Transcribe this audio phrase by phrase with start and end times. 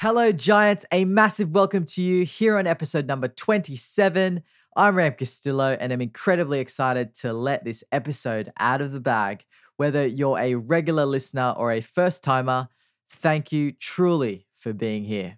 [0.00, 0.86] Hello, Giants.
[0.92, 4.42] A massive welcome to you here on episode number 27.
[4.74, 9.44] I'm Ram Castillo, and I'm incredibly excited to let this episode out of the bag.
[9.76, 12.68] Whether you're a regular listener or a first timer,
[13.10, 15.36] thank you truly for being here.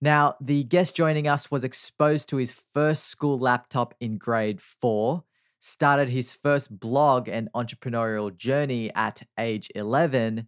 [0.00, 5.24] Now, the guest joining us was exposed to his first school laptop in grade four,
[5.58, 10.46] started his first blog and entrepreneurial journey at age 11,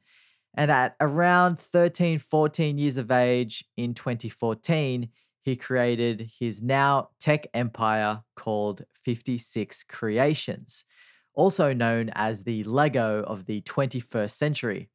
[0.55, 5.09] and at around 13, 14 years of age in 2014,
[5.43, 10.85] he created his now tech empire called 56 Creations,
[11.35, 14.89] also known as the Lego of the 21st century.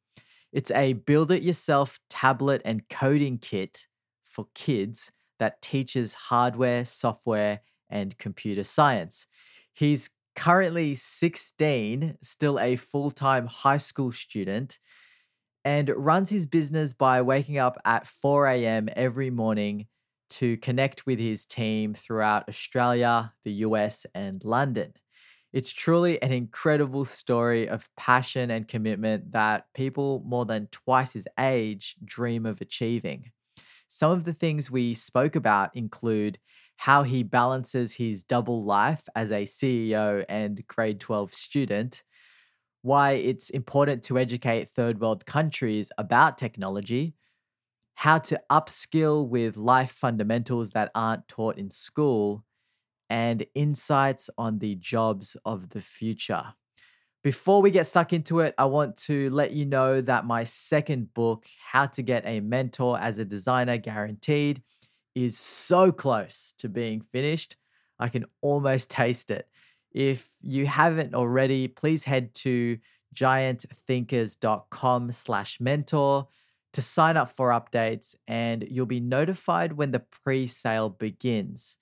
[0.52, 3.86] It's a build it yourself tablet and coding kit
[4.24, 7.60] for kids that teaches hardware, software,
[7.90, 9.26] and computer science.
[9.72, 14.78] He's currently 16, still a full time high school student,
[15.66, 18.88] and runs his business by waking up at 4 a.m.
[18.94, 19.86] every morning
[20.30, 24.92] to connect with his team throughout Australia, the US, and London.
[25.52, 31.26] It's truly an incredible story of passion and commitment that people more than twice his
[31.36, 33.32] age dream of achieving.
[33.88, 36.38] Some of the things we spoke about include
[36.76, 42.04] how he balances his double life as a CEO and grade 12 student,
[42.86, 47.16] why it's important to educate third world countries about technology,
[47.94, 52.44] how to upskill with life fundamentals that aren't taught in school,
[53.10, 56.44] and insights on the jobs of the future.
[57.24, 61.12] Before we get stuck into it, I want to let you know that my second
[61.12, 64.62] book, How to Get a Mentor as a Designer Guaranteed,
[65.16, 67.56] is so close to being finished.
[67.98, 69.48] I can almost taste it.
[69.96, 72.76] If you haven't already, please head to
[73.14, 76.28] giantthinkers.com slash mentor
[76.74, 81.78] to sign up for updates and you'll be notified when the pre-sale begins.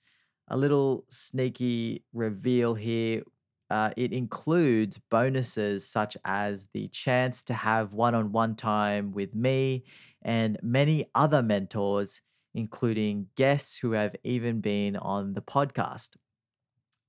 [0.47, 3.23] A little sneaky reveal here.
[3.69, 9.83] Uh, it includes bonuses such as the chance to have one-on-one time with me
[10.21, 12.21] and many other mentors,
[12.53, 16.11] including guests who have even been on the podcast.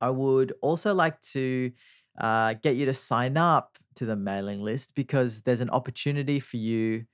[0.00, 1.72] I would also like to
[2.18, 6.56] uh, get you to sign up to the mailing list because there's an opportunity for
[6.56, 7.04] you,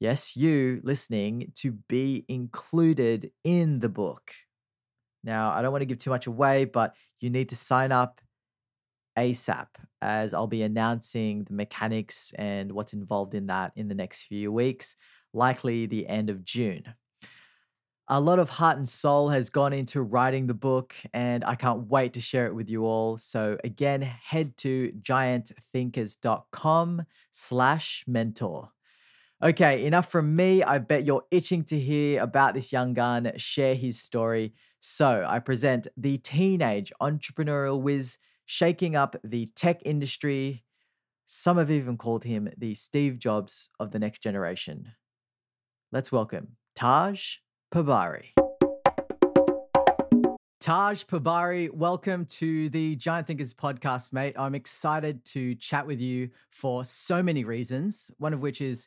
[0.00, 4.32] yes, you listening, to be included in the book.
[5.22, 8.20] Now, I don't want to give too much away, but you need to sign up
[9.16, 9.68] ASAP
[10.02, 14.52] as I'll be announcing the mechanics and what's involved in that in the next few
[14.52, 14.96] weeks,
[15.32, 16.94] likely the end of June.
[18.06, 21.88] A lot of heart and soul has gone into writing the book, and I can't
[21.88, 23.16] wait to share it with you all.
[23.16, 28.68] So again, head to giantthinkers.com slash mentor.
[29.42, 30.62] Okay, enough from me.
[30.62, 34.52] I bet you're itching to hear about this young gun share his story.
[34.80, 40.62] So I present the teenage entrepreneurial whiz shaking up the tech industry.
[41.24, 44.92] Some have even called him the Steve Jobs of the next generation.
[45.90, 47.38] Let's welcome Taj
[47.74, 48.26] Pabari.
[50.60, 54.36] Taj Pabari, welcome to the Giant Thinkers podcast, mate.
[54.38, 58.86] I'm excited to chat with you for so many reasons, one of which is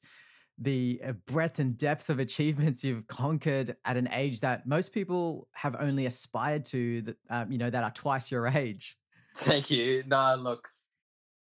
[0.58, 5.50] the uh, breadth and depth of achievements you've conquered at an age that most people
[5.52, 8.98] have only aspired to, that, um, you know, that are twice your age.
[9.36, 10.04] Thank you.
[10.08, 10.70] No, look,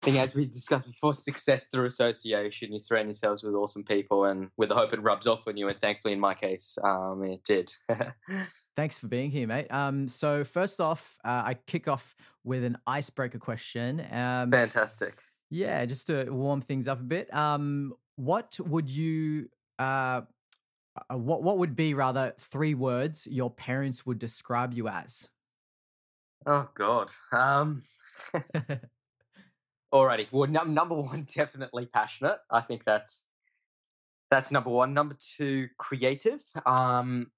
[0.05, 4.49] think as we discussed before, success through association, you surround yourselves with awesome people and
[4.55, 5.67] with the hope it rubs off on you.
[5.67, 7.73] And thankfully, in my case, um, it did.
[8.75, 9.67] Thanks for being here, mate.
[9.71, 14.05] Um, so first off, uh, I kick off with an icebreaker question.
[14.11, 15.21] Um, Fantastic.
[15.49, 17.33] Yeah, just to warm things up a bit.
[17.33, 19.49] Um, what would you,
[19.79, 20.21] uh,
[21.11, 25.29] uh, what what would be rather three words your parents would describe you as?
[26.45, 27.09] Oh God.
[27.31, 27.83] Um,
[29.95, 30.27] alrighty.
[30.31, 32.39] Well, num- number one, definitely passionate.
[32.49, 33.25] I think that's
[34.31, 34.93] that's number one.
[34.93, 36.41] Number two, creative.
[36.65, 37.31] Um,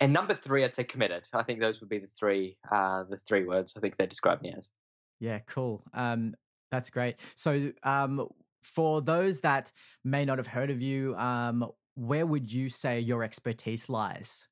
[0.00, 1.28] and number three, I'd say committed.
[1.32, 4.42] I think those would be the three uh, the three words I think they describe
[4.42, 4.70] me as.
[5.20, 5.82] Yeah, cool.
[5.94, 6.34] Um,
[6.70, 7.16] that's great.
[7.36, 8.28] So, um,
[8.62, 9.70] for those that
[10.04, 14.48] may not have heard of you, um, where would you say your expertise lies?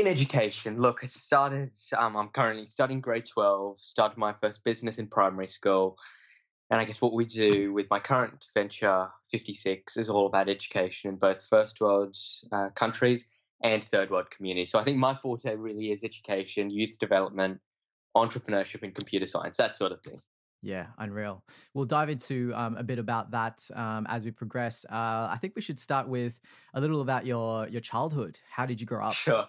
[0.00, 1.70] in education, look, I started.
[1.96, 3.78] Um, I'm currently studying grade twelve.
[3.78, 5.98] Started my first business in primary school,
[6.74, 10.48] and I guess what we do with my current venture, Fifty Six, is all about
[10.48, 12.16] education in both first world
[12.50, 13.26] uh, countries
[13.62, 14.72] and third world communities.
[14.72, 17.60] So I think my forte really is education, youth development,
[18.16, 20.18] entrepreneurship, and computer science, that sort of thing.
[20.62, 21.44] Yeah, unreal.
[21.74, 24.84] We'll dive into um, a bit about that um, as we progress.
[24.90, 26.40] Uh, I think we should start with
[26.74, 28.40] a little about your your childhood.
[28.50, 29.12] How did you grow up?
[29.12, 29.46] Sure.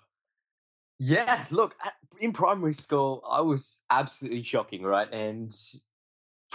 [1.00, 1.76] Yeah, look,
[2.20, 5.12] in primary school, I was absolutely shocking, right?
[5.12, 5.52] And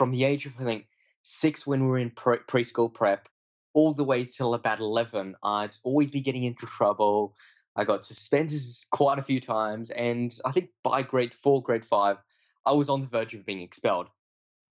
[0.01, 0.87] from the age of, I think,
[1.21, 3.29] six when we were in pre- preschool prep,
[3.75, 7.37] all the way till about 11, I'd always be getting into trouble.
[7.77, 9.91] I got suspended quite a few times.
[9.91, 12.17] And I think by grade four, grade five,
[12.65, 14.07] I was on the verge of being expelled.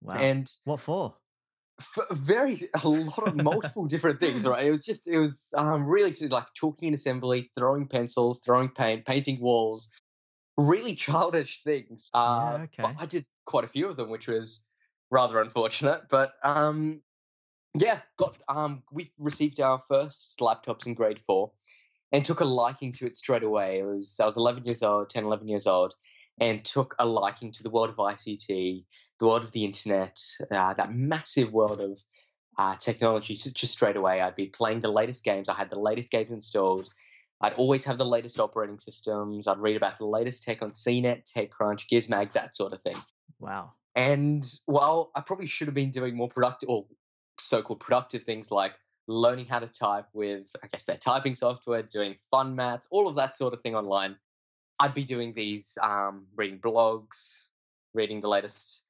[0.01, 0.15] Wow.
[0.15, 1.13] And what for?
[1.79, 5.85] for very a lot of multiple different things right it was just it was um
[5.85, 9.89] really like talking in assembly throwing pencils throwing paint painting walls
[10.57, 12.95] really childish things uh yeah, okay.
[12.99, 14.65] i did quite a few of them which was
[15.11, 17.01] rather unfortunate but um
[17.75, 21.51] yeah got um we received our first laptops in grade four
[22.11, 25.09] and took a liking to it straight away it was i was 11 years old
[25.09, 25.95] 10 11 years old
[26.39, 28.47] and took a liking to the world of ict
[29.19, 30.17] the world of the internet,
[30.51, 32.00] uh, that massive world of
[32.57, 35.50] uh, technology, just straight away, I'd be playing the latest games.
[35.50, 36.89] I had the latest games installed.
[37.41, 39.47] I'd always have the latest operating systems.
[39.47, 42.97] I'd read about the latest tech on CNET, TechCrunch, Gizmag, that sort of thing.
[43.39, 43.73] Wow.
[44.00, 46.86] And while I probably should have been doing more productive or
[47.38, 48.72] so-called productive things like
[49.07, 53.16] learning how to type with, I guess, their typing software, doing fun maths, all of
[53.16, 54.16] that sort of thing online,
[54.80, 57.42] I'd be doing these, um, reading blogs,
[57.94, 58.84] reading the latest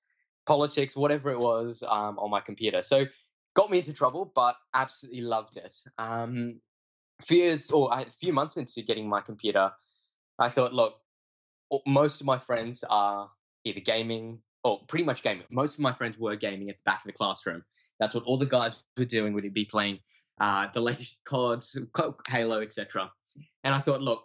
[0.45, 2.83] politics, whatever it was, um, on my computer.
[2.83, 3.07] So
[3.55, 5.75] got me into trouble, but absolutely loved it.
[5.97, 6.61] Um,
[7.19, 9.71] fears, or a few months into getting my computer,
[10.37, 11.01] I thought, look,
[11.87, 13.31] most of my friends are
[13.63, 15.43] either gaming or pretty much gaming.
[15.51, 17.63] Most of my friends were gaming at the back of the classroom.
[17.99, 19.33] That's what all the guys were doing.
[19.33, 19.99] Would be playing
[20.39, 21.77] uh, the latest CODs,
[22.27, 23.11] Halo, etc.
[23.63, 24.23] And I thought, look,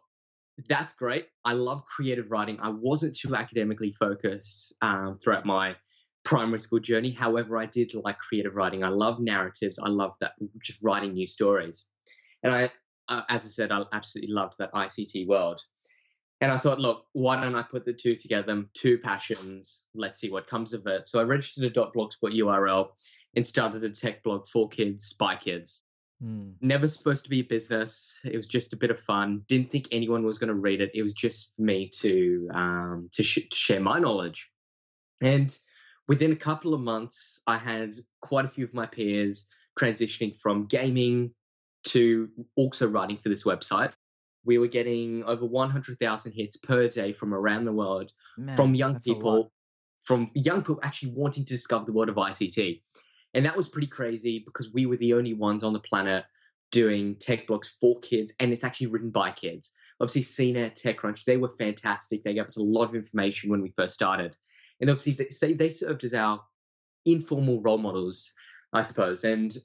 [0.68, 1.26] that's great.
[1.44, 2.58] I love creative writing.
[2.60, 5.76] I wasn't too academically focused um, throughout my
[6.24, 7.10] primary school journey.
[7.10, 8.84] However, I did like creative writing.
[8.84, 9.78] I love narratives.
[9.78, 10.32] I love that
[10.62, 11.86] just writing new stories.
[12.42, 12.70] And I,
[13.08, 15.60] uh, as I said, I absolutely loved that ICT world.
[16.40, 18.64] And I thought, look, why don't I put the two together?
[18.74, 19.84] Two passions.
[19.94, 21.06] Let's see what comes of it.
[21.06, 22.88] So I registered a dot .blogspot URL
[23.36, 25.84] and started a tech blog for kids by kids.
[26.22, 26.54] Mm.
[26.60, 28.18] Never supposed to be a business.
[28.24, 29.42] It was just a bit of fun.
[29.48, 30.90] Didn't think anyone was going to read it.
[30.94, 34.50] It was just for me to um, to, sh- to share my knowledge.
[35.20, 35.56] And
[36.08, 37.90] within a couple of months, I had
[38.20, 39.48] quite a few of my peers
[39.78, 41.32] transitioning from gaming
[41.84, 43.94] to also writing for this website.
[44.44, 48.94] We were getting over 100,000 hits per day from around the world Man, from young
[48.94, 49.16] that's a lot.
[49.16, 49.52] people,
[50.02, 52.82] from young people actually wanting to discover the world of ICT.
[53.34, 56.24] And that was pretty crazy because we were the only ones on the planet
[56.70, 59.70] doing tech blogs for kids, and it's actually written by kids.
[60.00, 62.24] Obviously, CNET, TechCrunch, they were fantastic.
[62.24, 64.36] They gave us a lot of information when we first started.
[64.80, 66.42] And obviously, they, they served as our
[67.06, 68.32] informal role models,
[68.72, 69.22] I suppose.
[69.22, 69.56] And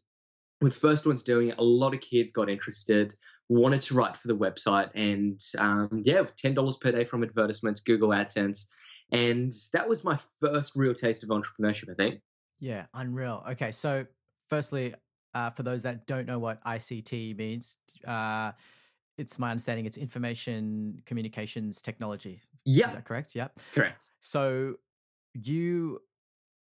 [0.62, 3.16] with first ones doing it, a lot of kids got interested,
[3.48, 7.82] wanted to write for the website, and um, yeah, ten dollars per day from advertisements,
[7.82, 8.66] Google AdSense,
[9.12, 11.90] and that was my first real taste of entrepreneurship.
[11.90, 12.22] I think.
[12.60, 13.44] Yeah, unreal.
[13.52, 14.06] Okay, so
[14.50, 14.94] firstly,
[15.34, 18.52] uh, for those that don't know what ICT means, uh,
[19.18, 22.42] it's my understanding it's information communications technology.
[22.66, 23.36] Yeah, Is that correct?
[23.36, 23.60] Yep.
[23.74, 24.06] correct.
[24.20, 24.76] So
[25.34, 26.02] you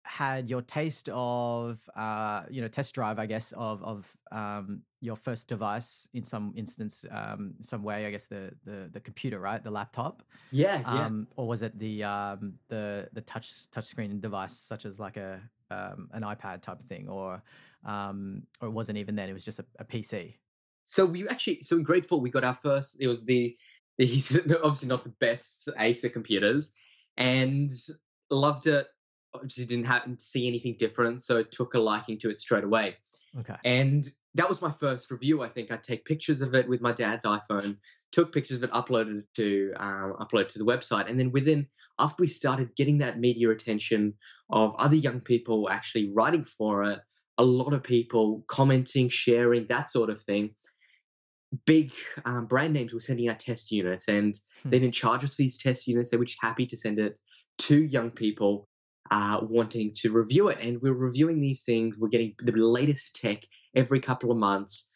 [0.06, 5.16] had your taste of uh you know test drive i guess of of um your
[5.16, 9.64] first device in some instance um some way i guess the the the computer right
[9.64, 11.12] the laptop Yeah, yeah.
[11.12, 15.18] um or was it the um the the touch touch screen device such as like
[15.18, 17.42] a um an ipad type of thing or
[17.84, 20.36] um or it wasn't even then it was just a, a pc
[20.84, 23.02] So we actually, so in grade four, we got our first.
[23.02, 23.56] It was the,
[23.98, 26.72] these obviously not the best Acer computers,
[27.18, 27.72] and
[28.30, 28.88] loved it.
[29.36, 32.96] Obviously, didn't have, see anything different, so took a liking to it straight away.
[33.40, 35.42] okay And that was my first review.
[35.44, 37.78] I think I'd take pictures of it with my dad's iPhone,
[38.12, 41.68] took pictures of it, uploaded it to um, upload to the website, and then within
[42.00, 44.14] after we started getting that media attention
[44.50, 47.00] of other young people actually writing for it,
[47.38, 50.56] a lot of people commenting, sharing, that sort of thing.
[51.66, 51.94] Big
[52.26, 54.70] um, brand names were sending out test units, and Hmm.
[54.72, 56.10] they didn't charge us for these test units.
[56.10, 57.20] They were just happy to send it
[57.60, 58.68] to young people
[59.12, 60.60] uh, wanting to review it.
[60.62, 61.98] And we're reviewing these things.
[61.98, 63.44] We're getting the latest tech
[63.76, 64.92] every couple of months.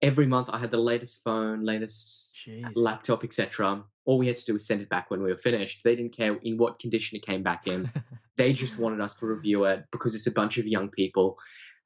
[0.00, 2.72] every month I had the latest phone, latest Jeez.
[2.74, 3.84] laptop, etc.
[4.04, 5.82] All we had to do was send it back when we were finished.
[5.84, 7.90] They didn't care in what condition it came back in.
[8.36, 11.38] they just wanted us to review it because it's a bunch of young people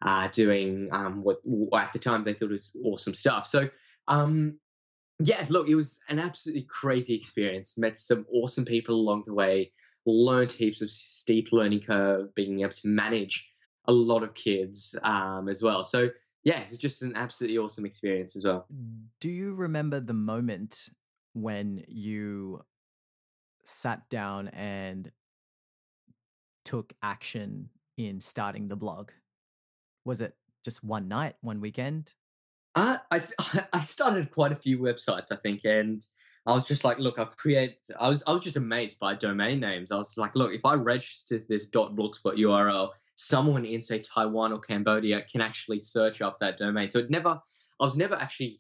[0.03, 1.39] uh, doing um, what
[1.79, 3.47] at the time they thought was awesome stuff.
[3.47, 3.69] So,
[4.09, 4.59] um,
[5.19, 7.79] yeah, look, it was an absolutely crazy experience.
[7.79, 9.73] Met some awesome people along the way.
[10.07, 13.51] Learned heaps of steep learning curve, being able to manage
[13.87, 15.83] a lot of kids um, as well.
[15.83, 16.11] So,
[16.45, 18.67] yeah, it was just an absolutely awesome experience as well.
[19.21, 20.89] Do you remember the moment
[21.33, 22.63] when you
[23.65, 25.11] sat down and
[26.65, 29.11] took action in starting the blog?
[30.05, 32.13] Was it just one night, one weekend?
[32.75, 33.23] Uh, I
[33.73, 36.05] I started quite a few websites, I think, and
[36.47, 37.79] I was just like, look, I'll create.
[37.99, 39.91] I was I was just amazed by domain names.
[39.91, 44.53] I was like, look, if I register this dot .blogspot URL, someone in say Taiwan
[44.53, 46.89] or Cambodia can actually search up that domain.
[46.89, 47.41] So it never,
[47.81, 48.59] I was never actually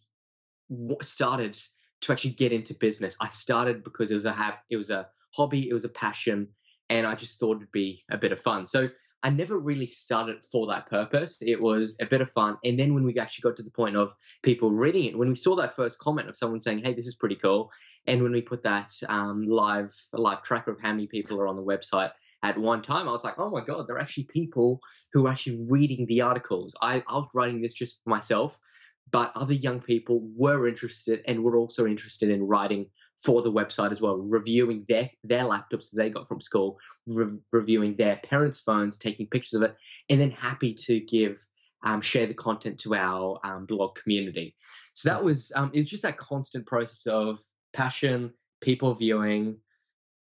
[1.02, 1.56] started
[2.02, 3.16] to actually get into business.
[3.20, 6.48] I started because it was a it was a hobby, it was a passion,
[6.90, 8.66] and I just thought it'd be a bit of fun.
[8.66, 8.88] So
[9.22, 11.42] I never really started for that purpose.
[11.42, 12.58] It was a bit of fun.
[12.64, 15.34] And then when we actually got to the point of people reading it, when we
[15.34, 17.70] saw that first comment of someone saying, "Hey, this is pretty cool,"
[18.06, 21.56] and when we put that um, live live tracker of how many people are on
[21.56, 24.80] the website at one time, I was like, "Oh my god, there are actually people
[25.12, 28.58] who are actually reading the articles." I, I was writing this just for myself,
[29.10, 32.90] but other young people were interested and were also interested in writing
[33.22, 37.94] for the website as well, reviewing their their laptops they got from school, re- reviewing
[37.96, 39.76] their parents' phones, taking pictures of it,
[40.10, 41.38] and then happy to give
[41.82, 44.54] um, share the content to our um, blog community.
[44.94, 47.38] So that was um, it was just that constant process of
[47.72, 49.58] passion, people viewing,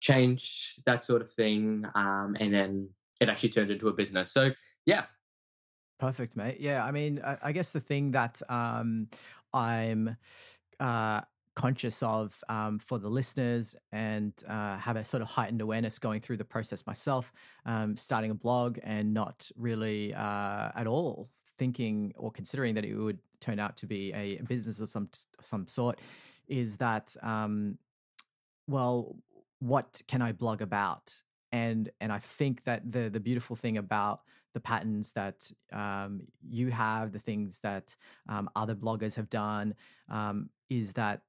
[0.00, 2.88] change, that sort of thing, um, and then
[3.20, 4.32] it actually turned into a business.
[4.32, 4.50] So
[4.86, 5.04] yeah,
[6.00, 6.56] Perfect, mate.
[6.60, 9.08] Yeah, I mean, I, I guess the thing that um,
[9.52, 10.16] I'm
[10.80, 11.20] uh,
[11.60, 16.18] conscious of um, for the listeners and uh, have a sort of heightened awareness going
[16.18, 17.32] through the process myself,
[17.66, 22.94] um, starting a blog and not really uh, at all thinking or considering that it
[22.94, 25.10] would turn out to be a business of some
[25.42, 26.00] some sort,
[26.48, 27.76] is that um,
[28.66, 29.16] well,
[29.58, 31.14] what can I blog about?
[31.52, 34.20] And and I think that the the beautiful thing about
[34.54, 37.94] the patterns that um, you have, the things that
[38.28, 39.74] um, other bloggers have done,
[40.08, 41.20] um, is that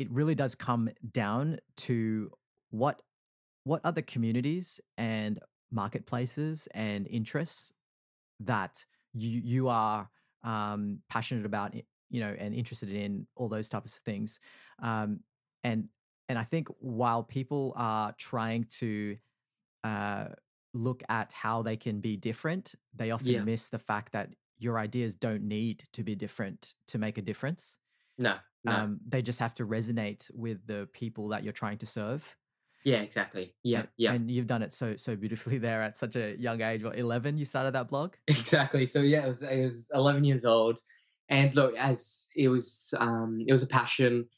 [0.00, 2.32] it really does come down to
[2.70, 3.02] what
[3.64, 5.40] what other communities and
[5.70, 7.72] marketplaces and interests
[8.40, 10.10] that you you are
[10.42, 11.74] um, passionate about,
[12.10, 14.40] you know, and interested in all those types of things,
[14.80, 15.20] um,
[15.64, 15.88] and
[16.28, 19.18] and I think while people are trying to
[19.84, 20.28] uh,
[20.74, 23.44] look at how they can be different, they often Yeah.
[23.44, 27.78] miss the fact that your ideas don't need to be different to make a difference.
[28.18, 31.86] no, no, Um, they just have to resonate with the people that you're trying to
[31.86, 32.36] serve.
[32.84, 34.12] yeah, exactly, yeah, And- yeah.
[34.14, 36.82] And you've done it so so beautifully there at such a young age.
[36.82, 38.14] What, 11 you started that blog?
[38.28, 38.86] Exactly.
[38.86, 40.78] So yeah, it was it was 11 years old,
[41.28, 44.28] and look, as it was um, it was a passion.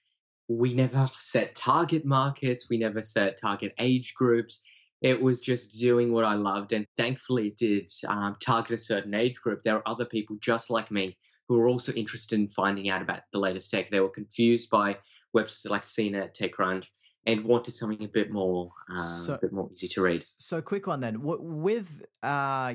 [0.48, 2.68] We never set target markets.
[2.68, 4.60] We never set target age groups.
[5.00, 9.14] It was just doing what I loved, and thankfully, it did um, target a certain
[9.14, 9.62] age group.
[9.62, 11.16] There are other people just like me
[11.52, 13.90] who were also interested in finding out about the latest tech.
[13.90, 14.96] They were confused by
[15.36, 16.86] websites like CNET, TechCrunch,
[17.26, 20.22] and wanted something a bit more, um, So- a bit more easy to read.
[20.38, 21.18] So quick one then.
[21.22, 22.74] With uh,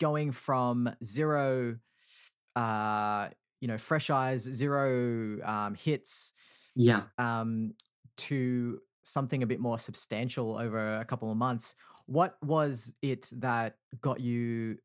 [0.00, 1.78] going from zero,
[2.56, 3.28] uh,
[3.60, 6.32] you know, fresh eyes, zero um, hits,
[6.74, 7.04] Yeah.
[7.18, 7.74] um,
[8.16, 11.74] to something a bit more substantial over a couple of months.
[12.06, 14.78] What was it that got you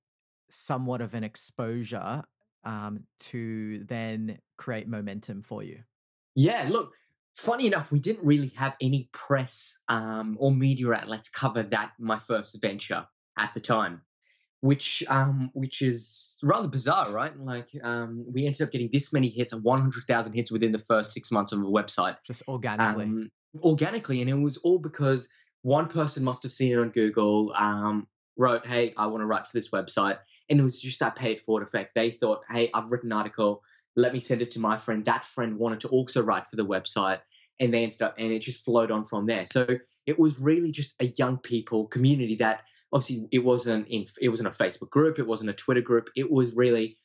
[0.51, 2.23] somewhat of an exposure
[2.63, 5.83] um, to then create momentum for you?
[6.35, 6.93] Yeah, look,
[7.35, 12.19] funny enough, we didn't really have any press um, or media outlets cover that my
[12.19, 14.01] first venture at the time,
[14.61, 17.37] which um, which is rather bizarre, right?
[17.37, 20.79] Like um, we ended up getting this many hits, one hundred thousand hits within the
[20.79, 23.05] first six months of a website Just organically.
[23.05, 23.31] um,
[23.63, 25.29] organically, and it was all because
[25.61, 29.45] one person must have seen it on Google, um, wrote, "Hey, I want to write
[29.47, 31.93] for this website," and it was just that it forward effect.
[31.95, 33.63] They thought, "Hey, I've written an article.
[33.95, 36.65] Let me send it to my friend." That friend wanted to also write for the
[36.65, 37.19] website,
[37.59, 39.45] and they ended up, and it just flowed on from there.
[39.45, 39.67] So
[40.05, 44.47] it was really just a young people community that obviously it wasn't in it wasn't
[44.47, 46.09] a Facebook group, it wasn't a Twitter group.
[46.15, 46.97] It was really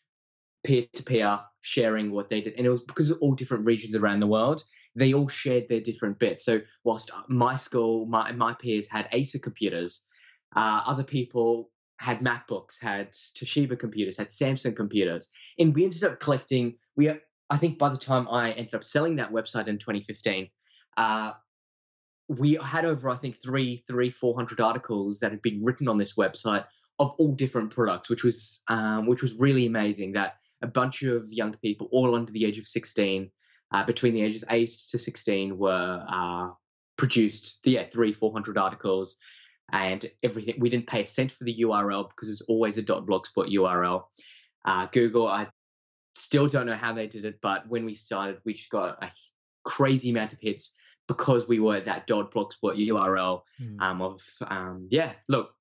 [0.64, 3.94] peer to peer sharing what they did, and it was because of all different regions
[3.94, 6.44] around the world they all shared their different bits.
[6.44, 10.06] So whilst my school, my my peers had Acer computers,
[10.56, 11.70] uh, other people
[12.00, 16.74] had MacBooks, had Toshiba computers, had Samsung computers, and we ended up collecting.
[16.96, 17.10] We
[17.50, 20.48] I think by the time I ended up selling that website in 2015,
[20.96, 21.32] uh,
[22.28, 25.98] we had over I think three, three, four hundred articles that had been written on
[25.98, 26.64] this website
[26.98, 30.12] of all different products, which was um, which was really amazing.
[30.12, 33.30] That a bunch of young people, all under the age of 16,
[33.72, 36.48] uh, between the ages 8 to 16, were uh,
[36.96, 39.16] produced, yeah, three, 400 articles
[39.72, 40.56] and everything.
[40.58, 44.04] We didn't pay a cent for the URL because it's always a dot .blogspot URL.
[44.64, 45.48] Uh, Google, I
[46.14, 49.10] still don't know how they did it, but when we started, we just got a
[49.64, 50.74] crazy amount of hits
[51.08, 53.82] because we were that dot .blogspot URL Mm.
[53.82, 55.54] um, of, um, yeah, look,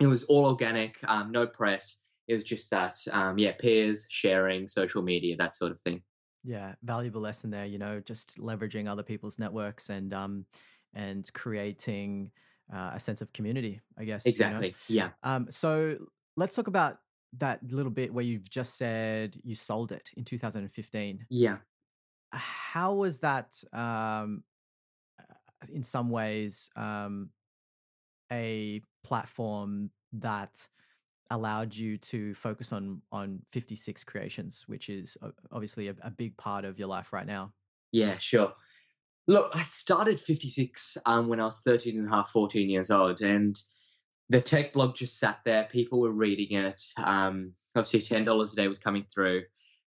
[0.00, 2.02] it was all organic, um, no press.
[2.28, 6.02] It was just that, um, yeah, peers, sharing, social media, that sort of thing.
[6.44, 7.66] Yeah, valuable lesson there.
[7.66, 10.46] You know, just leveraging other people's networks and um
[10.94, 12.30] and creating
[12.72, 13.80] uh, a sense of community.
[13.96, 14.58] I guess you know?
[14.60, 14.74] Exactly.
[14.88, 15.10] Yeah.
[15.22, 15.96] Um, so
[16.36, 16.98] let's talk about
[17.38, 21.26] that little bit where you've just said you sold it in 2015.
[21.30, 21.56] Yeah.
[22.32, 23.54] How was that?
[23.72, 24.44] Um,
[25.18, 25.34] uh,
[25.72, 27.30] in some ways, um,
[28.30, 30.68] a platform that
[31.30, 35.16] allowed you to focus on on 56 creations, which is
[35.52, 37.52] obviously a, a big part of your life right now.
[37.92, 38.52] Yeah, sure.
[39.28, 43.20] Look, I started 56 um, when I was 13 and a half, 14 years old,
[43.20, 43.56] and
[44.30, 45.64] the tech blog just sat there.
[45.70, 46.82] People were reading it.
[46.96, 49.42] Um, obviously, $10 a day was coming through.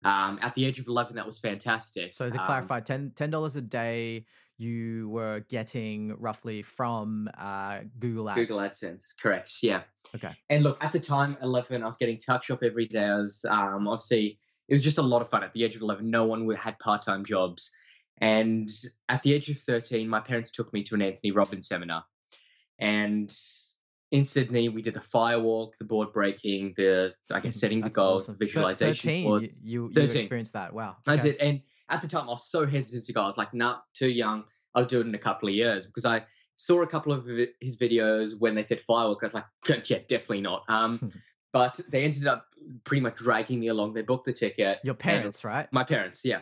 [0.04, 2.12] Um, at the age of 11, that was fantastic.
[2.12, 4.26] So to Um, clarify, 10 dollars a day
[4.58, 8.40] you were getting roughly from uh, Google Ads.
[8.42, 9.52] Google AdSense, correct.
[9.64, 9.82] Yeah.
[10.14, 10.32] Okay.
[10.52, 13.06] And look, at the time, 11, I was getting tuck shop every day.
[13.06, 15.44] I was um, obviously, it was just a lot of fun.
[15.44, 17.72] At the age of 11, no one had part time jobs.
[18.22, 18.70] And
[19.10, 22.06] at the age of 13, my parents took me to an Anthony Robbins seminar.
[22.80, 23.34] And
[24.12, 28.26] in Sydney, we did the firewalk, the board breaking, the, I guess, setting the goals,
[28.26, 28.38] awesome.
[28.38, 29.64] visualization 13, boards.
[29.64, 30.72] You, you, you experienced that.
[30.72, 30.98] Wow.
[31.08, 31.38] I did.
[31.38, 33.24] And at the time, I was so hesitant to go.
[33.24, 34.44] I was like, nah, too young.
[34.76, 36.24] I'll do it in a couple of years because I
[36.56, 37.26] saw a couple of
[37.60, 39.18] his videos when they said firewalk.
[39.24, 39.46] I was like,
[39.90, 40.64] yeah, definitely not.
[40.68, 41.12] Um,
[41.54, 42.46] but they ended up
[42.84, 43.94] pretty much dragging me along.
[43.94, 44.80] They booked the ticket.
[44.84, 45.68] Your parents, right?
[45.72, 46.42] my parents, yeah.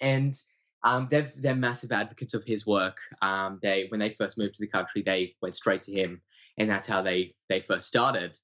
[0.00, 0.36] And
[0.84, 2.98] um, they're they're massive advocates of his work.
[3.20, 6.22] Um, they when they first moved to the country, they went straight to him,
[6.58, 8.38] and that's how they they first started.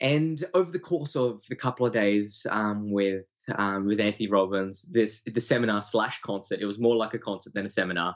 [0.00, 4.82] And over the course of the couple of days um, with um, with Anthony Robbins,
[4.92, 8.14] this the seminar slash concert, it was more like a concert than a seminar.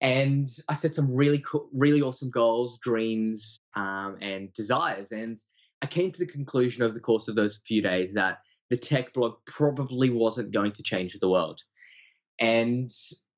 [0.00, 5.12] And I set some really cool, really awesome goals, dreams, um, and desires.
[5.12, 5.38] And
[5.80, 9.12] I came to the conclusion over the course of those few days that the tech
[9.12, 11.60] blog probably wasn't going to change the world.
[12.42, 12.90] And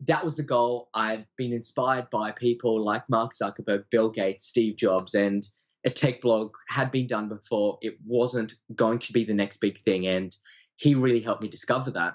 [0.07, 0.89] that was the goal.
[0.95, 5.47] I've been inspired by people like Mark Zuckerberg, Bill Gates, Steve Jobs, and
[5.85, 7.77] a tech blog had been done before.
[7.83, 10.07] It wasn't going to be the next big thing.
[10.07, 10.35] And
[10.77, 12.15] he really helped me discover that.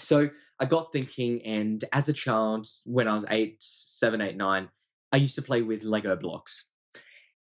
[0.00, 0.28] So
[0.58, 4.70] I got thinking, and as a child, when I was eight, seven, eight, nine,
[5.12, 6.68] I used to play with Lego blocks.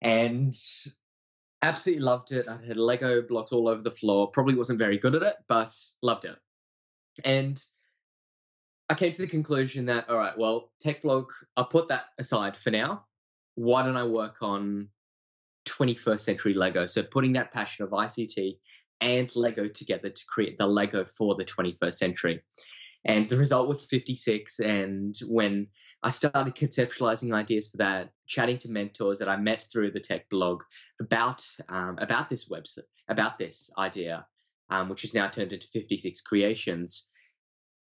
[0.00, 0.54] And
[1.62, 2.46] absolutely loved it.
[2.46, 4.30] I had Lego blocks all over the floor.
[4.30, 6.36] Probably wasn't very good at it, but loved it.
[7.24, 7.60] And
[8.92, 12.54] I came to the conclusion that, all right, well, tech blog, I'll put that aside
[12.54, 13.06] for now.
[13.54, 14.88] Why don't I work on
[15.66, 16.84] 21st century Lego?
[16.84, 18.58] So putting that passion of ICT
[19.00, 22.42] and Lego together to create the Lego for the 21st century.
[23.06, 24.60] And the result was 56.
[24.60, 25.68] And when
[26.02, 30.28] I started conceptualizing ideas for that, chatting to mentors that I met through the tech
[30.28, 30.64] blog
[31.00, 34.26] about um, about this website, about this idea,
[34.68, 37.08] um, which has now turned into 56 creations,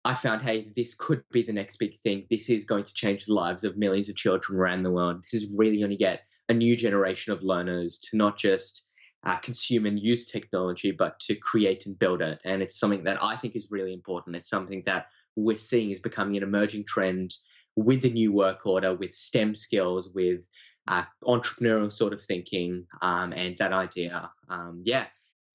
[0.05, 2.25] I found, hey, this could be the next big thing.
[2.29, 5.23] This is going to change the lives of millions of children around the world.
[5.23, 8.89] This is really going to get a new generation of learners to not just
[9.25, 12.39] uh, consume and use technology, but to create and build it.
[12.43, 14.35] And it's something that I think is really important.
[14.35, 17.33] It's something that we're seeing is becoming an emerging trend
[17.77, 20.41] with the new work order, with STEM skills, with
[20.87, 25.05] uh, entrepreneurial sort of thinking, um, and that idea, um, yeah,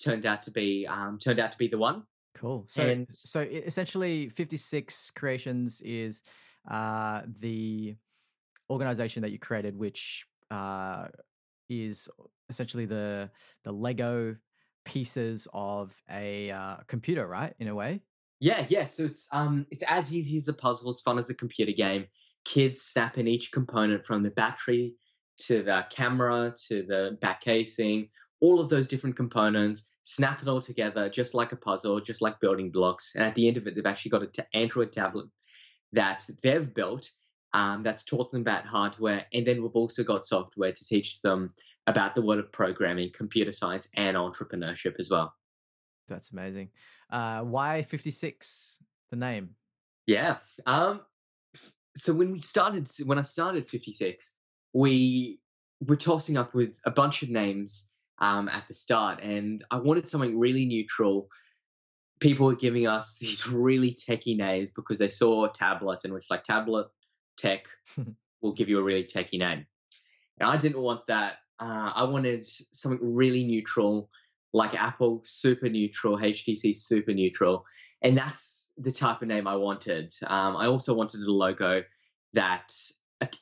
[0.02, 2.04] turned out to be um, turned out to be the one.
[2.38, 2.64] Cool.
[2.68, 6.22] So, And- so essentially, 56 Creations is
[6.70, 7.96] uh, the
[8.70, 11.08] organization that you created, which uh,
[11.68, 12.08] is
[12.48, 13.30] essentially the
[13.64, 14.36] the Lego
[14.84, 17.54] pieces of a uh, computer, right?
[17.58, 18.02] In a way.
[18.40, 18.84] Yeah, yeah.
[18.84, 22.06] So it's um it's as easy as a puzzle, as fun as a computer game.
[22.44, 24.94] Kids snap in each component from the battery
[25.46, 28.08] to the camera to the back casing,
[28.40, 32.40] all of those different components, snap it all together just like a puzzle, just like
[32.40, 33.14] building blocks.
[33.14, 35.26] And at the end of it, they've actually got an Android tablet
[35.92, 37.10] that they've built
[37.52, 39.26] um, that's taught them about hardware.
[39.34, 41.52] And then we've also got software to teach them
[41.86, 45.34] about the world of programming, computer science, and entrepreneurship as well.
[46.08, 46.70] That's amazing.
[47.10, 49.50] Uh, why 56, the name?
[50.06, 50.38] Yeah.
[50.64, 51.02] Um.
[51.96, 54.36] So when we started, when I started 56,
[54.72, 55.40] we
[55.86, 57.90] were tossing up with a bunch of names
[58.20, 61.28] um, at the start, and I wanted something really neutral.
[62.20, 66.44] People were giving us these really techie names because they saw tablet, and which like
[66.44, 66.88] tablet
[67.36, 67.66] tech
[68.42, 69.66] will give you a really techie name.
[70.40, 71.36] And I didn't want that.
[71.60, 74.10] Uh, I wanted something really neutral,
[74.52, 77.64] like Apple, super neutral, HTC, super neutral.
[78.02, 80.12] And that's the type of name I wanted.
[80.26, 81.82] Um, I also wanted a logo
[82.34, 82.72] that,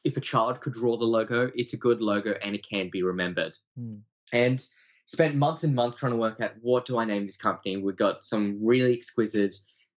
[0.04, 3.02] if a child could draw the logo, it's a good logo and it can be
[3.02, 3.58] remembered.
[3.78, 3.96] Hmm.
[4.32, 4.64] And
[5.04, 7.76] spent months and months trying to work out what do I name this company.
[7.76, 9.54] We got some really exquisite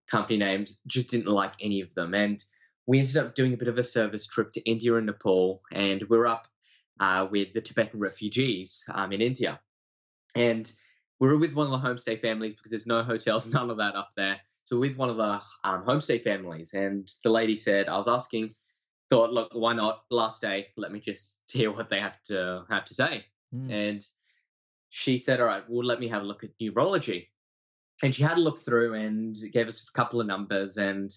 [0.09, 2.13] company names, just didn't like any of them.
[2.13, 2.43] And
[2.87, 6.03] we ended up doing a bit of a service trip to India and Nepal, and
[6.09, 6.47] we're up
[6.99, 9.59] uh, with the Tibetan refugees um, in India.
[10.35, 10.71] And
[11.19, 13.95] we were with one of the homestay families because there's no hotels, none of that
[13.95, 14.39] up there.
[14.63, 18.53] So with one of the um, homestay families, and the lady said, I was asking,
[19.09, 20.03] thought, look, why not?
[20.11, 23.25] Last day, let me just hear what they have to have to say.
[23.55, 23.71] Mm.
[23.71, 24.05] And
[24.89, 27.27] she said, All right, well, let me have a look at numerology.
[28.01, 30.77] And she had a look through and gave us a couple of numbers.
[30.77, 31.11] And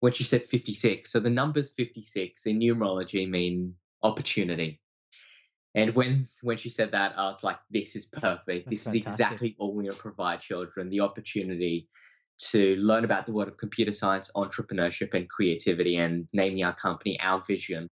[0.00, 4.80] when she said 56, so the numbers 56 in numerology mean opportunity.
[5.74, 8.64] And when when she said that, I was like, "This is perfect.
[8.64, 11.88] That's this is exactly what we're going to provide children: the opportunity
[12.38, 15.96] to learn about the world of computer science, entrepreneurship, and creativity.
[15.96, 17.88] And naming our company, our vision,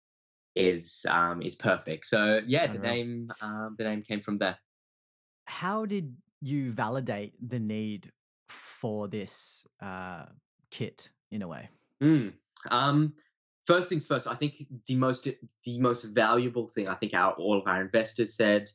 [0.57, 2.07] is um, is perfect.
[2.07, 2.93] So yeah, the Unreal.
[2.93, 4.59] name um, the name came from there.
[5.49, 8.13] How did you validate the need
[8.49, 10.27] for this uh,
[10.71, 11.69] kit in a way?
[12.03, 12.35] Mm.
[12.71, 13.15] Um,
[13.65, 14.27] first things first.
[14.27, 15.27] I think the most
[15.65, 18.69] the most valuable thing I think our all of our investors said,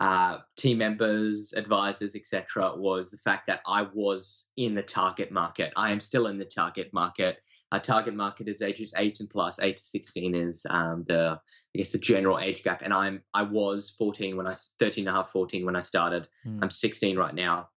[0.00, 5.72] uh, team members, advisors, etc., was the fact that I was in the target market.
[5.76, 7.38] I am still in the target market.
[7.72, 9.60] Our target market is ages eight and plus.
[9.60, 11.38] Eight to sixteen is um, the
[11.74, 15.06] I guess the general age gap, and I'm I was fourteen when I s- 13
[15.06, 16.28] and a half, 14 when I started.
[16.46, 16.58] Mm.
[16.62, 17.68] I'm 16 right now.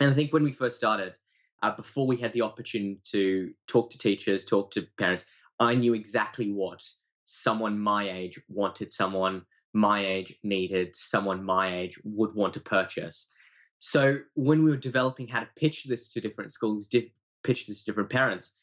[0.00, 1.18] And I think when we first started,
[1.62, 5.24] uh, before we had the opportunity to talk to teachers, talk to parents,
[5.58, 6.82] I knew exactly what
[7.24, 13.30] someone my age wanted, someone my age needed, someone my age would want to purchase.
[13.78, 17.80] So when we were developing how to pitch this to different schools, di- pitch this
[17.82, 18.54] to different parents,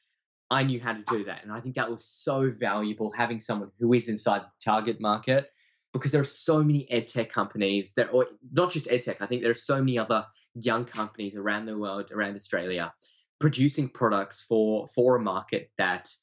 [0.54, 1.44] I knew how to do that.
[1.44, 5.50] And I think that was so valuable having someone who is inside the target market
[5.94, 9.52] because there are so many edtech companies that, or not just edtech, I think there
[9.52, 12.94] are so many other young companies around the world, around Australia,
[13.40, 16.14] producing products for for a market that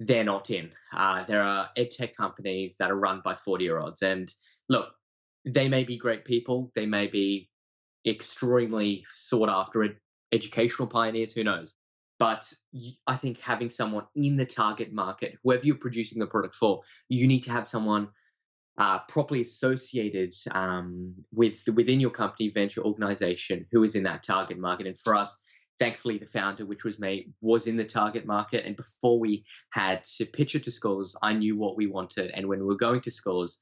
[0.00, 0.70] they're not in.
[0.92, 4.30] Uh, there are edtech companies that are run by forty year olds, and
[4.68, 4.88] look,
[5.44, 7.48] they may be great people, they may be
[8.06, 9.88] extremely sought after
[10.32, 11.32] educational pioneers.
[11.32, 11.76] Who knows?
[12.18, 12.52] But
[13.06, 17.26] I think having someone in the target market, whoever you're producing the product for, you
[17.26, 18.08] need to have someone
[18.78, 24.58] uh, properly associated um, with within your company, venture organization, who is in that target
[24.58, 24.86] market.
[24.86, 25.40] And for us,
[25.78, 28.64] thankfully, the founder, which was me, was in the target market.
[28.64, 32.30] And before we had to pitch it to schools, I knew what we wanted.
[32.32, 33.60] And when we were going to schools,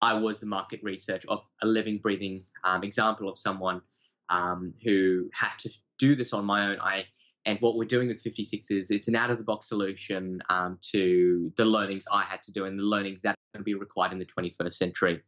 [0.00, 3.80] I was the market research of a living, breathing um, example of someone
[4.28, 6.78] um, who had to do this on my own.
[6.80, 7.06] I
[7.46, 10.78] and what we're doing with 56 is it's an out of the box solution um,
[10.92, 13.74] to the learnings I had to do and the learnings that are going to be
[13.74, 15.22] required in the 21st century.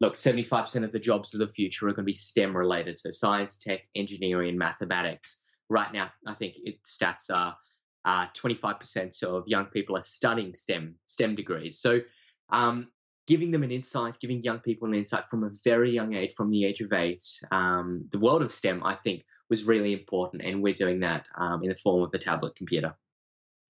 [0.00, 3.10] Look, 75% of the jobs of the future are going to be STEM related, so
[3.10, 5.42] science, tech, engineering, and mathematics.
[5.68, 7.56] Right now, I think it, stats are
[8.04, 11.80] uh, 25% of young people are studying STEM STEM degrees.
[11.80, 12.02] So,
[12.50, 12.88] um,
[13.26, 16.50] giving them an insight, giving young people an insight from a very young age, from
[16.50, 20.62] the age of eight, um, the world of STEM, I think, was really important, and
[20.62, 22.96] we're doing that um, in the form of the tablet computer.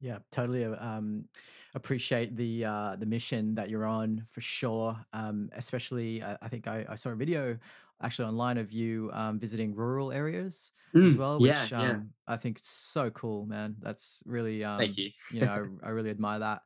[0.00, 0.64] Yeah, totally.
[0.64, 1.28] uh, Um,
[1.74, 4.96] appreciate the uh, the mission that you're on for sure.
[5.12, 7.58] Um, especially, I, I think I, I saw a video
[8.02, 11.96] actually online of you um, visiting rural areas as Mm, well, which yeah, yeah.
[11.96, 13.76] um, I think is so cool, man.
[13.78, 15.10] That's really um, Thank you.
[15.30, 16.62] you know, I, I really admire that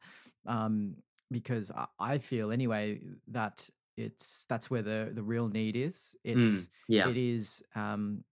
[0.47, 0.97] um,
[1.31, 6.17] because I, I feel anyway that it's that's where the the real need is.
[6.25, 7.09] It's Mm, yeah.
[7.11, 8.25] it is um,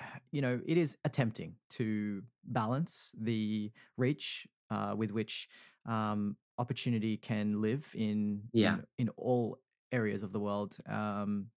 [0.30, 5.48] you know it is attempting to balance the reach uh, with which
[5.86, 8.76] um, opportunity can live in Yeah.
[8.76, 9.58] in, in all
[9.92, 11.50] areas of the world um,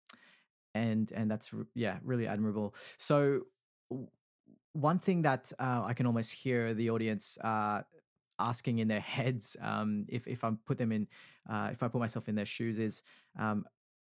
[0.76, 3.44] and and that's yeah really admirable so
[4.74, 7.82] one thing that uh, I can almost hear the audience uh,
[8.40, 11.08] asking in their heads um, if if I put them in
[11.50, 13.04] uh, if I put myself in their shoes is
[13.38, 13.66] um,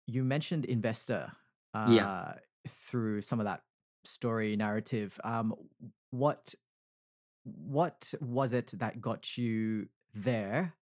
[0.07, 1.31] you mentioned investor
[1.73, 2.07] uh, Yeah.
[2.67, 3.63] through some of that
[4.05, 5.19] story narrative.
[5.23, 5.55] Um,
[6.11, 6.55] what
[7.43, 10.73] what was it that got you there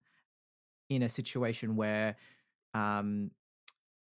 [0.90, 2.16] in a situation where
[2.74, 3.32] um,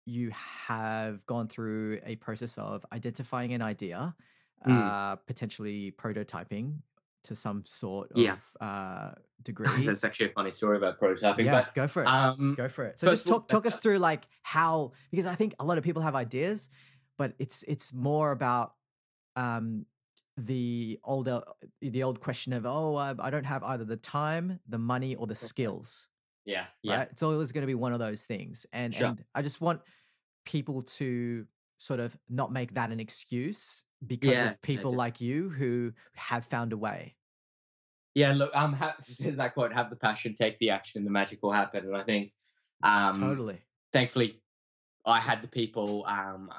[0.06, 4.15] you have gone through a process of identifying an idea,
[4.65, 4.93] Mm.
[4.93, 6.82] uh, potentially prototyping
[7.23, 8.38] to some sort of Yeah.
[8.62, 9.86] uh, degree.
[9.86, 11.45] That's actually a funny story about prototyping.
[11.45, 12.07] yeah, but go for it.
[12.07, 12.99] um, go for it.
[12.99, 16.01] So just talk talk us through like how because I think a lot of people
[16.01, 16.69] have ideas,
[17.17, 18.73] but it's it's more about
[19.36, 19.86] um
[20.38, 21.41] the older
[21.81, 25.27] the old question of oh I, I don't have either the time, the money, or
[25.27, 26.07] the skills.
[26.45, 27.07] yeah, yeah, Right?
[27.12, 29.07] It's always going to be one of those things, and Sure.
[29.07, 29.81] and I just want
[30.45, 31.45] people to
[31.77, 36.45] sort of not make that an excuse because Yeah, of people like you who have
[36.45, 37.15] found a way.
[38.15, 38.31] yeah.
[38.33, 41.39] Look, um, ha- there's that quote: "Have the passion, take the action, and the magic
[41.41, 42.31] will happen." And I think,
[42.83, 43.63] um, totally.
[43.91, 44.41] thankfully,
[45.05, 46.05] I had the people.
[46.07, 46.51] Um,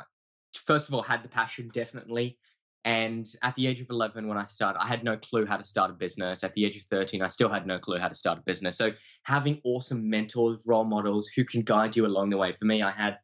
[0.66, 2.38] first of all, had the passion definitely.
[2.87, 5.64] And at the age of 11, when I started, I had no clue how to
[5.64, 6.44] start a business.
[6.44, 8.77] At the age of 13, I still had no clue how to start a business.
[8.79, 8.92] So
[9.24, 12.53] having awesome mentors, role models who can guide you along the way.
[12.53, 13.18] For me, I had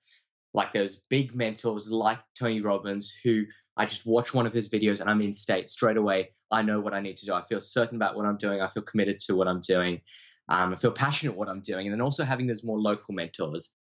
[0.52, 3.44] like those big mentors like Tony Robbins, who
[3.76, 6.30] I just watch one of his videos and I'm in state straight away.
[6.50, 7.34] I know what I need to do.
[7.34, 8.60] I feel certain about what I'm doing.
[8.60, 10.00] I feel committed to what I'm doing.
[10.48, 11.86] Um, I feel passionate what I'm doing.
[11.86, 13.76] And then also having those more local mentors.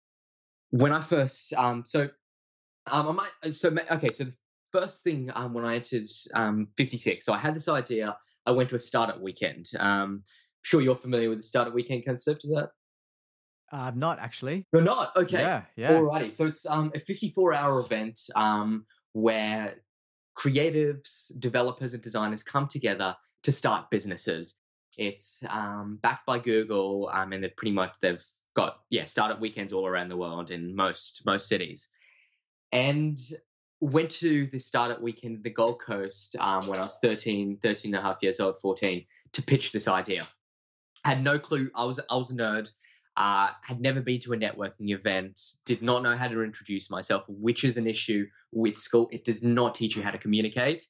[0.71, 2.10] When I first, um, so
[2.88, 4.34] um, I might, so ma- okay, so the
[4.71, 8.17] first thing um, when I entered um, 56, so I had this idea.
[8.47, 9.67] I went to a startup weekend.
[9.80, 10.23] Um,
[10.63, 12.69] sure, you're familiar with the startup weekend concept of that.
[13.71, 14.65] Uh, I'm not actually.
[14.71, 15.39] You're not okay.
[15.39, 15.91] Yeah, yeah.
[15.93, 19.75] Alrighty, so it's um, a 54 hour event um, where
[20.38, 24.56] creatives, developers, and designers come together to start businesses.
[24.97, 28.23] It's um, backed by Google, um, and they're pretty much they've
[28.56, 31.89] got yeah startup weekends all around the world in most most cities.
[32.71, 33.17] And
[33.82, 38.04] went to the startup weekend the Gold Coast um, when I was 13, 13 and
[38.04, 40.28] a half years old, 14, to pitch this idea.
[41.04, 41.69] Had no clue.
[41.75, 42.69] I was I was a nerd
[43.17, 47.23] uh, had never been to a networking event, did not know how to introduce myself,
[47.28, 49.10] which is an issue with school.
[49.12, 50.88] It does not teach you how to communicate.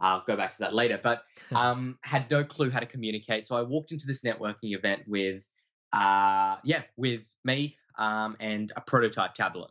[0.00, 1.22] I'll go back to that later, but
[1.54, 3.46] um, had no clue how to communicate.
[3.46, 5.48] So I walked into this networking event with,
[5.92, 9.70] uh, yeah, with me um, and a prototype tablet,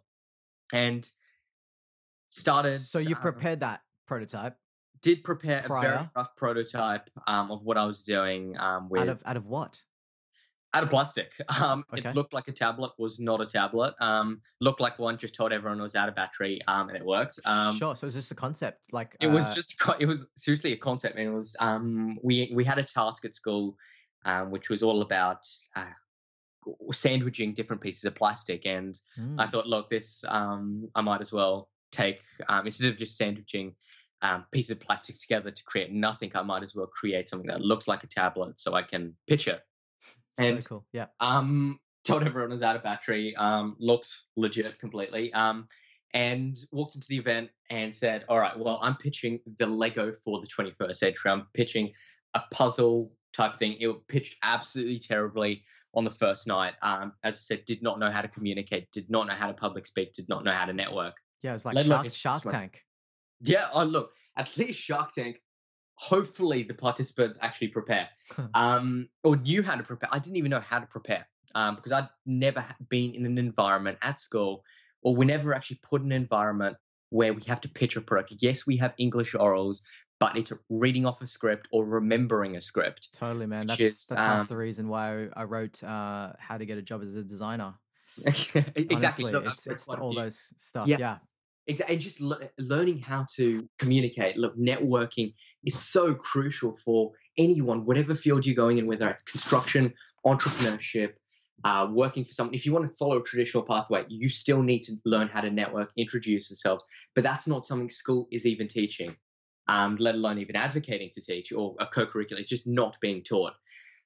[0.73, 1.09] and
[2.27, 2.77] started.
[2.77, 4.57] so you um, prepared that prototype
[5.01, 9.09] did prepare a very rough prototype um, of what I was doing um, with out
[9.09, 9.81] of out of what?
[10.73, 11.31] Out of plastic.
[11.61, 12.09] Um, Okay.
[12.09, 13.95] It looked like a tablet, was not a tablet.
[13.99, 17.03] Um, looked like one, just told everyone it was out of battery, um, and it
[17.03, 17.39] worked.
[17.45, 17.95] Um, sure.
[17.95, 20.77] So was just a concept, like It was uh, just, a it was seriously a
[20.77, 21.55] concept, and it was.
[21.59, 23.75] Um, we we had a task at school,
[24.25, 25.85] um, which was all about uh,
[26.91, 31.33] sandwiching different pieces of plastic, and I mm, thought, look, this, um, I might as
[31.33, 33.75] well take um, instead of just sandwiching.
[34.23, 36.31] Um, pieces of plastic together to create nothing.
[36.33, 39.47] I might as well create something that looks like a tablet, so I can pitch
[39.47, 39.61] it.
[40.37, 40.85] And- so cool.
[40.93, 41.07] Yeah.
[41.19, 45.67] um, told everyone it was out of battery, um, looked legit completely, um,
[46.13, 50.39] and walked into the event and said, All right, well, I'm pitching the Lego for
[50.39, 51.31] the 21st century.
[51.31, 51.91] I'm pitching
[52.33, 53.75] a puzzle type thing.
[53.79, 56.73] It pitched absolutely terribly on the first night.
[56.81, 59.53] Um, as I said, did not know how to communicate, did not know how to
[59.53, 61.17] public speak, did not know how to network.
[61.43, 61.51] Yeah.
[61.51, 62.53] it was like Let Shark, Shark.
[62.55, 62.83] Tank.
[63.41, 65.39] Yeah, oh, look, at least Shark Tank,
[65.97, 68.07] hopefully the participants actually prepare
[68.53, 70.09] um, or knew how to prepare.
[70.11, 73.97] I didn't even know how to prepare um, because I'd never been in an environment
[74.01, 74.63] at school
[75.01, 76.77] or we never actually put an environment
[77.09, 78.35] where we have to pitch a product.
[78.39, 79.81] Yes, we have English orals,
[80.19, 83.13] but it's reading off a script or remembering a script.
[83.17, 83.67] Totally, man.
[83.67, 86.81] That's is, that's half um, the reason why I wrote uh, "How to Get a
[86.81, 87.75] Job as a Designer."
[88.25, 88.87] exactly.
[88.91, 90.87] Honestly, I've it's it's all those stuff.
[90.87, 90.97] Yeah.
[90.99, 91.17] Yeah.
[91.67, 91.95] Exactly.
[91.95, 94.37] And just le- learning how to communicate.
[94.37, 95.33] Look, networking
[95.65, 99.93] is so crucial for anyone, whatever field you're going in, whether it's construction,
[100.25, 101.13] entrepreneurship,
[101.63, 102.53] uh, working for someone.
[102.53, 105.49] If you want to follow a traditional pathway, you still need to learn how to
[105.49, 106.85] network, introduce yourselves.
[107.13, 109.17] But that's not something school is even teaching,
[109.67, 112.39] um, let alone even advocating to teach or a co curricular.
[112.39, 113.53] It's just not being taught.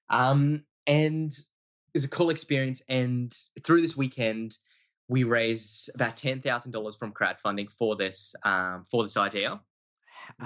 [0.10, 2.82] Um, and it was a cool experience.
[2.90, 4.58] And through this weekend,
[5.12, 9.60] we raised about ten thousand dollars from crowdfunding for this um, for this idea.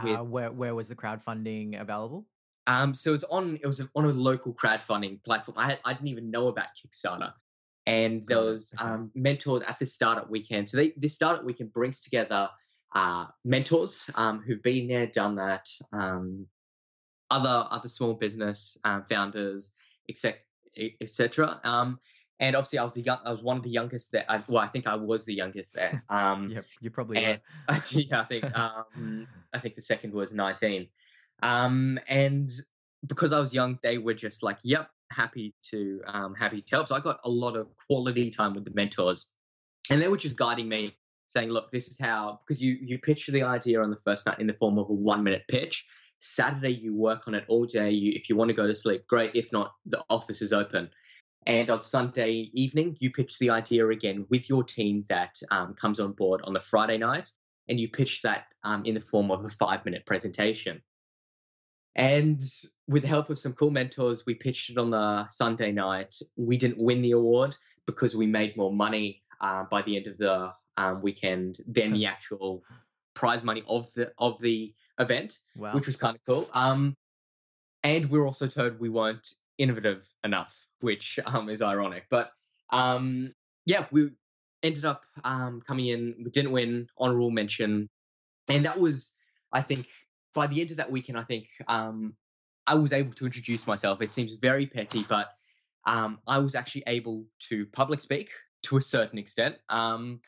[0.03, 2.25] With- Uh, where where was the crowdfunding available?
[2.65, 5.55] Um, so it was on it was on a local crowdfunding platform.
[5.59, 7.31] I had, I didn't even know about Kickstarter,
[7.85, 10.67] and there was um, mentors at this startup weekend.
[10.67, 12.49] So they, this startup weekend brings together
[12.95, 16.47] uh, mentors um, who've been there, done that, um,
[17.29, 19.71] other other small business um, founders,
[20.09, 20.39] etc.
[21.01, 21.61] etc.
[22.39, 24.25] And obviously I was the young, I was one of the youngest there.
[24.27, 26.03] I, well, I think I was the youngest there.
[26.09, 27.41] Um, Yeah, you probably and
[27.91, 30.87] yeah, I think um, I think the second was 19.
[31.43, 32.51] Um, and
[33.07, 36.87] because I was young, they were just like, "Yep, happy to um, happy to help."
[36.87, 39.31] So I got a lot of quality time with the mentors,
[39.89, 40.91] and they were just guiding me,
[41.27, 44.39] saying, "Look, this is how." Because you you pitch the idea on the first night
[44.39, 45.85] in the form of a one minute pitch.
[46.19, 47.91] Saturday, you work on it all day.
[47.91, 49.35] You, if you want to go to sleep, great.
[49.35, 50.89] If not, the office is open.
[51.47, 55.99] And on Sunday evening, you pitch the idea again with your team that um, comes
[55.99, 57.31] on board on the Friday night,
[57.69, 60.81] and you pitch that um, in the form of a five minute presentation.
[61.95, 62.41] And
[62.87, 66.13] with the help of some cool mentors, we pitched it on the Sunday night.
[66.35, 67.55] We didn't win the award
[67.85, 72.05] because we made more money uh, by the end of the um, weekend than the
[72.15, 72.63] actual
[73.13, 75.73] prize money of the of the event, wow.
[75.73, 76.49] which was kind of cool.
[76.53, 76.95] Um,
[77.83, 82.05] and we were also told we weren't innovative enough, which um, is ironic.
[82.09, 82.31] But
[82.71, 83.31] um,
[83.65, 84.11] yeah, we
[84.63, 86.15] ended up um, coming in.
[86.23, 87.89] We didn't win honorable mention,
[88.47, 89.15] and that was,
[89.51, 89.87] I think,
[90.33, 92.15] by the end of that weekend, I think um,
[92.67, 94.01] I was able to introduce myself.
[94.01, 95.29] It seems very petty, but
[95.85, 98.29] um, I was actually able to public speak
[98.63, 99.55] to a certain extent.
[99.69, 100.19] Um,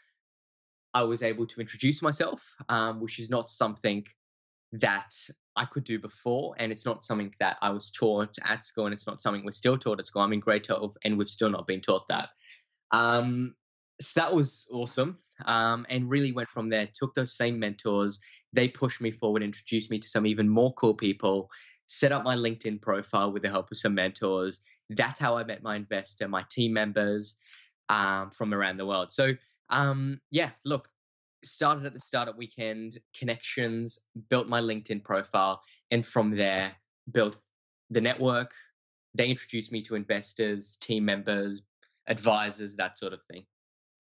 [0.93, 4.05] I was able to introduce myself, um, which is not something
[4.71, 5.13] that
[5.57, 8.93] I could do before, and it's not something that I was taught at school, and
[8.93, 10.21] it's not something we're still taught at school.
[10.21, 12.29] I'm in grade 12, and we've still not been taught that.
[12.91, 13.55] Um,
[13.99, 16.87] so that was awesome, um, and really went from there.
[16.93, 18.19] Took those same mentors,
[18.53, 21.49] they pushed me forward, introduced me to some even more cool people.
[21.87, 24.61] Set up my LinkedIn profile with the help of some mentors.
[24.89, 27.37] That's how I met my investor, my team members
[27.89, 29.11] um, from around the world.
[29.11, 29.33] So
[29.69, 30.89] um, yeah, look,
[31.43, 36.75] started at the startup weekend, connections, built my LinkedIn profile, and from there
[37.11, 37.37] built
[37.89, 38.51] the network.
[39.13, 41.63] They introduced me to investors, team members,
[42.07, 43.45] advisors, that sort of thing.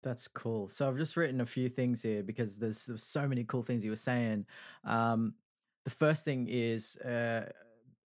[0.03, 0.69] That's cool.
[0.69, 3.85] So I've just written a few things here because there's, there's so many cool things
[3.85, 4.47] you were saying.
[4.85, 5.35] Um,
[5.85, 7.49] the first thing is uh,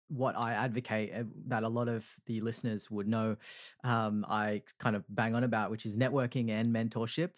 [0.08, 3.36] what I advocate uh, that a lot of the listeners would know.
[3.84, 7.30] Um, I kind of bang on about, which is networking and mentorship.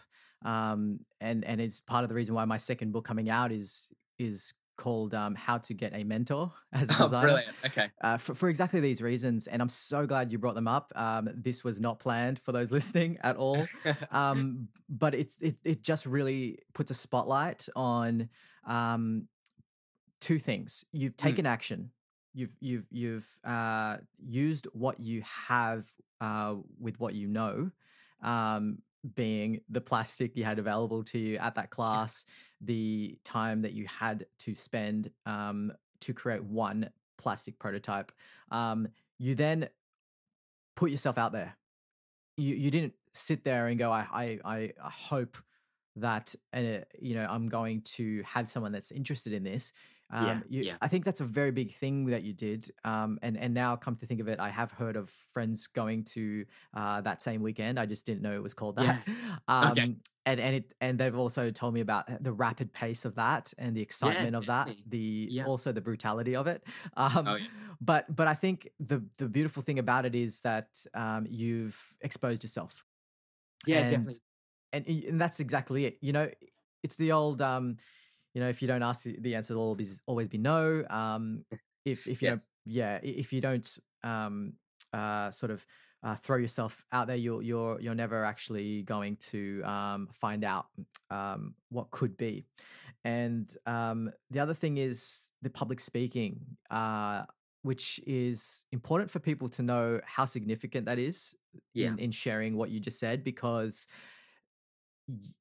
[0.45, 3.91] Um, and and it's part of the reason why my second book coming out is
[4.19, 7.01] is called um, "How to Get a Mentor" as a designer.
[7.01, 7.27] Oh, designer.
[7.27, 7.57] brilliant.
[7.67, 7.91] Okay.
[8.01, 10.93] Uh, for, for exactly these reasons, and I'm so glad you brought them up.
[10.95, 13.63] Um, this was not planned for those listening at all
[14.11, 18.29] um, but it's it, it just really puts a spotlight on
[18.67, 19.29] um,
[20.21, 20.85] two things.
[20.93, 21.91] You've taken action.
[22.35, 25.87] You've you've you've uh, used what you have
[26.21, 27.71] uh, with what you know,
[28.23, 28.79] um,
[29.15, 32.25] being the plastic you had available to you at that class,
[32.61, 38.13] the time that you had to spend um, to create one plastic prototype.
[38.51, 38.89] Um,
[39.19, 39.69] you then
[40.77, 41.57] put yourself out there.
[42.37, 44.07] You you didn't sit there and go, I
[44.45, 45.37] I I hope
[45.97, 49.73] that uh, you know I'm going to have someone that's interested in this.
[50.15, 50.77] Um, Yeah, you, yeah.
[50.81, 52.71] I think that's a very big thing that you did.
[52.85, 56.05] Um, and and now come to think of it, I have heard of friends going
[56.05, 57.79] to uh, that same weekend.
[57.81, 58.97] I just didn't know it was called that.
[59.49, 59.87] Um, Okay.
[60.27, 63.77] And and it and they've also told me about the rapid pace of that and
[63.77, 65.45] the excitement of that, the Yeah.
[65.45, 66.65] also the brutality of it.
[66.97, 67.49] Um, Oh, yeah.
[67.81, 72.43] but but I think the the beautiful thing about it is that um, you've exposed
[72.43, 72.85] yourself
[73.67, 74.21] Yeah, and, definitely.
[74.73, 75.99] And, and that's exactly it.
[76.03, 76.31] You know,
[76.83, 77.77] it's the old, um,
[78.35, 80.85] you know, if you don't ask, the- answer will always always be no.
[80.91, 81.45] Um,
[81.85, 82.31] if if you Yes.
[82.31, 84.55] don't, yeah, if you don't um,
[84.93, 85.65] uh, sort of
[86.03, 90.67] uh, throw yourself out there, you're you're you're never actually going to um, find out
[91.11, 92.47] um, what could be.
[93.05, 96.41] And um, the other thing is the public speaking.
[96.71, 97.25] Uh,
[97.63, 101.35] which is important for people to know how significant that is
[101.73, 101.89] Yeah.
[101.89, 103.87] in, in sharing what you just said because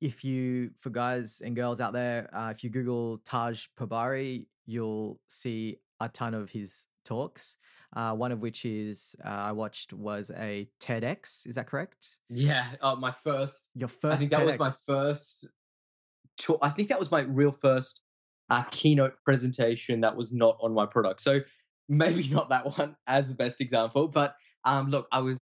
[0.02, 5.20] if you for guys and girls out there uh, if you google taj pabari you'll
[5.28, 7.58] see a ton of his talks
[7.96, 12.66] uh, one of which is uh, i watched was a tedx is that correct Yeah.
[12.82, 14.60] Oh, my first your first I think that TEDx.
[14.60, 15.50] was my first.
[16.38, 16.58] Tour.
[16.62, 18.02] I think that was my real first
[18.50, 21.22] uh, keynote presentation that was not on my product.
[21.22, 21.42] So
[21.88, 24.36] maybe not that one as the best example, but
[24.66, 25.40] um, look, I was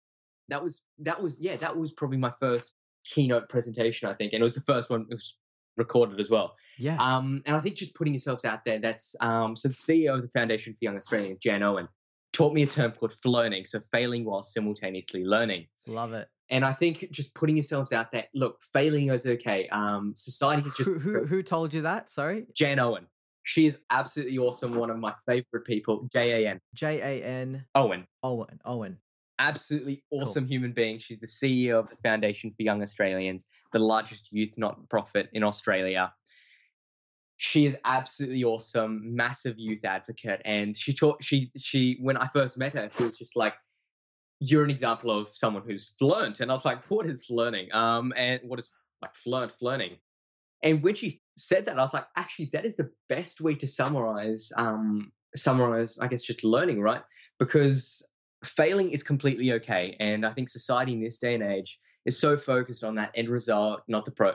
[0.49, 2.75] that was that was yeah that was probably my first
[3.09, 4.09] keynote presentation.
[4.09, 5.07] I think, and it was the first one.
[5.11, 5.37] It was
[5.79, 6.57] recorded as well.
[6.79, 8.79] yeah Um, and I think just putting yourselves out there.
[8.79, 11.89] That's um, so the CEO of the Foundation for Young Australians, Jan Owen,
[12.33, 13.65] taught me a term called flearning.
[13.65, 15.67] So failing while simultaneously learning.
[15.87, 19.69] love it And I think just putting yourselves out there, look, failing is okay.
[19.69, 23.07] Um, society has just who, who, who told you that sorry Jan Owen.
[23.45, 24.75] She is absolutely awesome.
[24.75, 26.07] One of my favorite people.
[26.13, 28.07] J A N j-a-n Owen.
[28.23, 28.99] owen owen
[29.39, 30.99] absolutely awesome human being.
[30.99, 35.43] She's the CEO of the Foundation for Young Australians, the largest youth not profit in
[35.43, 36.13] Australia.
[37.37, 42.59] She is absolutely awesome, massive youth advocate, and she taught she she when I first
[42.59, 43.55] met her, she was just like,
[44.41, 47.73] "You're an example of someone who's fluent," and I was like, "What is flearning?
[47.73, 48.71] Um, and what is
[49.01, 49.99] like fluent learning?"
[50.65, 53.69] And when she said that, I was like, "Actually, that is the best way to
[53.69, 57.03] summarize um summarize, I guess, just learning, right?
[57.39, 58.03] Because
[58.45, 59.97] failing is completely okay.
[60.01, 63.29] And I think society in this day and age is so focused on that end
[63.29, 64.35] result, not the pro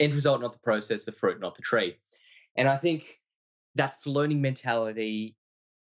[0.00, 1.96] end result, not the process, the fruit, not the tree.
[2.56, 3.20] And I think
[3.76, 5.36] that learning mentality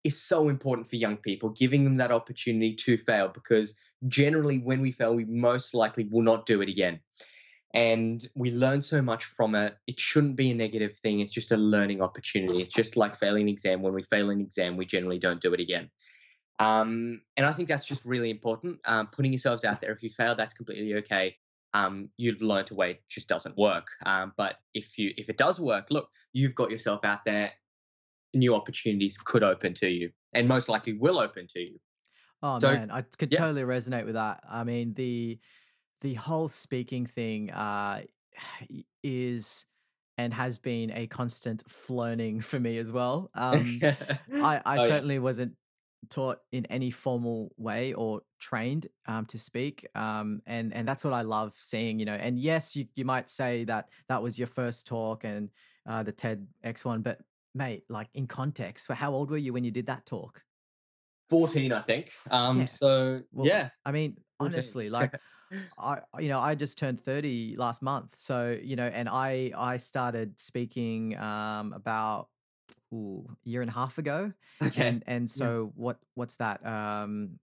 [0.03, 3.75] is so important for young people, giving them that opportunity to fail because
[4.07, 6.99] generally when we fail, we most likely will not do it again.
[7.73, 9.75] And we learn so much from it.
[9.85, 11.19] It shouldn't be a negative thing.
[11.19, 12.61] It's just a learning opportunity.
[12.61, 13.81] It's just like failing an exam.
[13.81, 15.89] When we fail an exam, we generally don't do it again.
[16.59, 18.79] Um, and I think that's just really important.
[18.85, 19.91] Um, putting yourselves out there.
[19.91, 21.37] If you fail, that's completely okay.
[21.73, 23.87] Um, you've learned a way it just doesn't work.
[24.05, 27.53] Um, but if you if it does work, look, you've got yourself out there.
[28.33, 31.79] New opportunities could open to you, and most likely will open to you.
[32.41, 33.37] Oh So, man, I could yeah.
[33.37, 34.41] totally resonate with that.
[34.47, 35.39] I mean, the
[36.01, 38.03] the whole speaking thing uh,
[39.03, 39.65] is
[40.17, 43.31] and has been a constant learning for me as well.
[43.35, 43.87] Um,
[44.41, 44.87] I, I Oh, yeah.
[44.87, 45.57] certainly wasn't
[46.09, 51.13] taught in any formal way or trained um, to speak, um, and and that's what
[51.13, 51.99] I love seeing.
[51.99, 55.49] You know, and yes, you you might say that that was your first talk and
[55.85, 57.21] uh, the TEDx one, but
[57.53, 60.43] mate, like in context, for how old were you when you did that talk?
[61.29, 62.11] 14, I think.
[62.29, 62.65] Um, Yeah.
[62.65, 65.13] so Well, yeah, I mean, honestly, like
[65.77, 68.17] I, you know, I just turned 30 last month.
[68.17, 72.29] So, you know, and I, I started speaking, um, about
[72.93, 74.33] ooh, a year and a half ago.
[74.65, 74.87] okay.
[74.89, 76.65] And, and so what, what's that?
[76.65, 77.39] Um,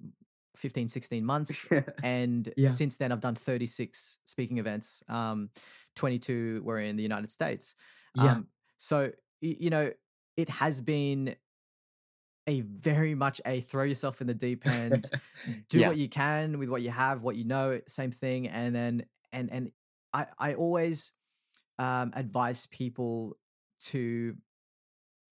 [0.57, 1.69] 15, 16 months.
[2.03, 2.69] And Yeah.
[2.69, 5.03] since then I've done 36 speaking events.
[5.09, 5.51] Um,
[5.97, 7.75] 22 were in the United States.
[8.15, 8.33] Yeah.
[8.33, 9.93] Um, so, you know,
[10.37, 11.37] it has been
[12.47, 15.11] a very much a throw yourself in the deep end
[15.71, 15.89] do Yeah.
[15.89, 19.51] what you can with what you have what you know same thing and then and
[19.51, 19.73] and
[20.13, 21.13] i i always
[21.79, 23.37] um advise people
[23.81, 24.37] to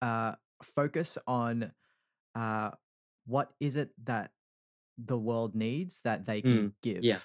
[0.02, 1.72] uh focus on
[2.36, 2.72] uh
[3.26, 4.32] what is it that
[4.98, 7.22] the world needs that they can give yeah.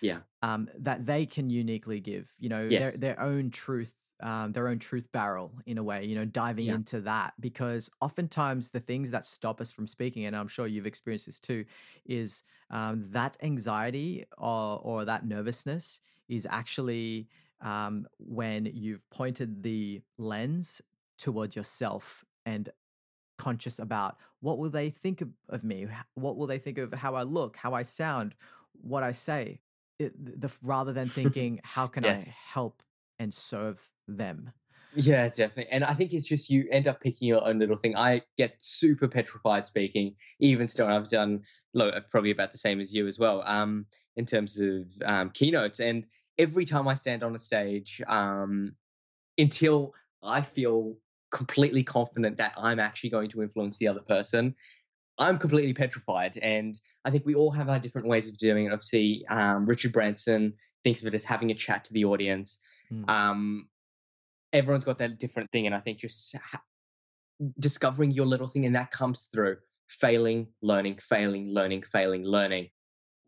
[0.00, 0.22] Yeah.
[0.42, 2.74] um that they can uniquely give you know Yes.
[2.74, 6.68] their their own truth um, their own truth barrel in a way, you know, diving
[6.68, 6.72] Yeah.
[6.72, 10.86] into that because oftentimes the things that stop us from speaking, and I'm sure you've
[10.86, 11.64] experienced this too,
[12.04, 17.28] is um, that anxiety or, or that nervousness is actually
[17.62, 20.82] um, when you've pointed the lens
[21.20, 22.70] towards yourself and
[23.38, 27.22] conscious about what will they think of, me, what will they think of how I
[27.22, 28.34] look, how I sound,
[28.72, 29.60] what I say,
[29.98, 32.04] it, the, rather than thinking how can Yes.
[32.04, 32.82] I help
[33.18, 34.52] and serve them.
[34.92, 35.68] Yeah, definitely.
[35.70, 37.96] And I think it's just you end up picking your own little thing.
[37.96, 40.88] I get super petrified speaking, even still.
[40.88, 41.44] I've done
[41.74, 45.78] lo- probably about the same as you as well, um, in terms of um, keynotes.
[45.78, 46.08] And
[46.38, 48.76] every time I stand on a stage, um,
[49.38, 50.96] until I feel
[51.30, 54.54] completely confident that I'm actually going to influence the other person,
[55.18, 56.38] I'm completely petrified.
[56.38, 56.74] And
[57.04, 58.72] I think we all have our different ways of doing it.
[58.72, 62.58] Obviously, um, Richard Branson thinks of it as having a chat to the audience.
[62.92, 63.08] Mm.
[63.08, 63.68] Um,
[64.52, 66.62] everyone's got that different thing, and I think just ha-
[67.58, 69.58] discovering your little thing, and that comes through
[69.88, 72.68] failing, learning, failing, learning, failing, learning.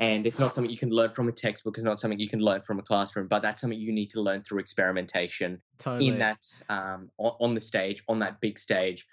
[0.03, 1.78] And it's not something you can learn from a textbook.
[1.78, 4.20] It's not something you can learn from a classroom, but that's something you need to
[4.20, 6.09] learn through experimentation Totally.
[6.09, 9.07] in that um, on, on the stage, on that big stage,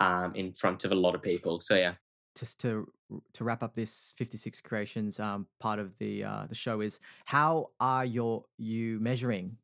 [0.00, 1.60] um, in front of a lot of people.
[1.60, 1.94] So yeah,
[2.38, 2.86] just to
[3.32, 7.70] to wrap up this 56 creations um, part of the uh, the show is how
[7.80, 9.56] are your you measuring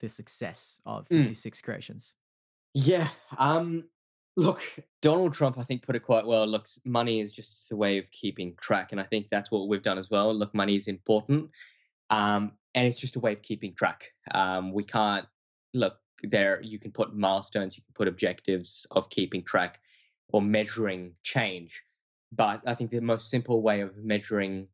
[0.00, 1.22] the success of Mm.
[1.22, 2.14] 56 creations
[2.74, 3.08] Yeah.
[3.38, 3.84] Um
[4.36, 4.60] look,
[5.02, 6.46] Donald Trump I think put it quite well.
[6.46, 9.82] Look, money is just a way of keeping track and I think that's what we've
[9.82, 10.34] done as well.
[10.34, 11.50] Look, money is important.
[12.10, 14.12] Um and it's just a way of keeping track.
[14.32, 15.26] Um we can't
[15.74, 19.80] look there you can put milestones, you can put objectives of keeping track
[20.28, 21.84] or measuring change.
[22.32, 24.68] But I think the most simple way of measuring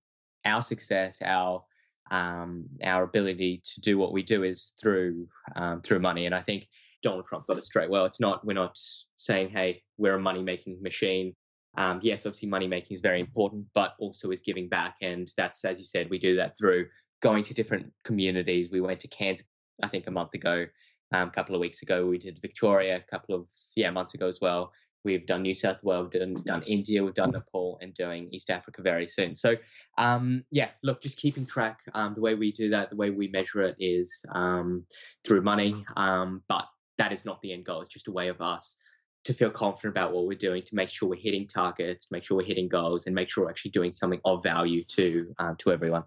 [0.44, 1.64] our success, our
[2.10, 6.26] um, our ability to do what we do is through um, through money.
[6.26, 6.66] And I think
[7.02, 7.90] Donald Trump got it straight.
[7.90, 8.44] Well, it's not.
[8.44, 8.78] We're not
[9.16, 11.34] saying, "Hey, we're a money making machine."
[11.76, 15.64] Um, yes, obviously, money making is very important, but also is giving back, and that's
[15.64, 16.86] as you said, we do that through
[17.22, 18.68] going to different communities.
[18.70, 19.42] We went to Cairns,
[19.82, 20.66] I think, a month ago.
[21.14, 22.96] Um, a couple of weeks ago, we did Victoria.
[22.96, 23.46] A couple of
[23.76, 24.72] yeah months ago as well.
[25.04, 28.50] We've done New South Wales, we've done, done India, we've done Nepal, and doing East
[28.50, 29.34] Africa very soon.
[29.34, 29.56] So,
[29.98, 31.80] um, yeah, look, just keeping track.
[31.94, 34.84] Um, the way we do that, the way we measure it is um,
[35.24, 36.66] through money, um, but
[36.98, 37.80] that is not the end goal.
[37.80, 38.76] It's just a way of us
[39.24, 42.36] to feel confident about what we're doing, to make sure we're hitting targets, make sure
[42.36, 45.72] we're hitting goals, and make sure we're actually doing something of value to um, to
[45.72, 46.04] everyone.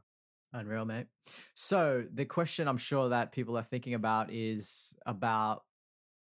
[0.53, 1.07] Unreal, mate.
[1.53, 5.63] So the question I'm sure that people are thinking about is about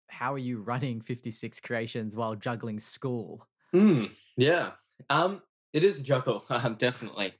[0.08, 3.46] how are you running 56 creations while juggling school?
[3.74, 4.72] Mm, yeah,
[5.10, 5.42] um,
[5.72, 7.32] it is a juggle, um, definitely.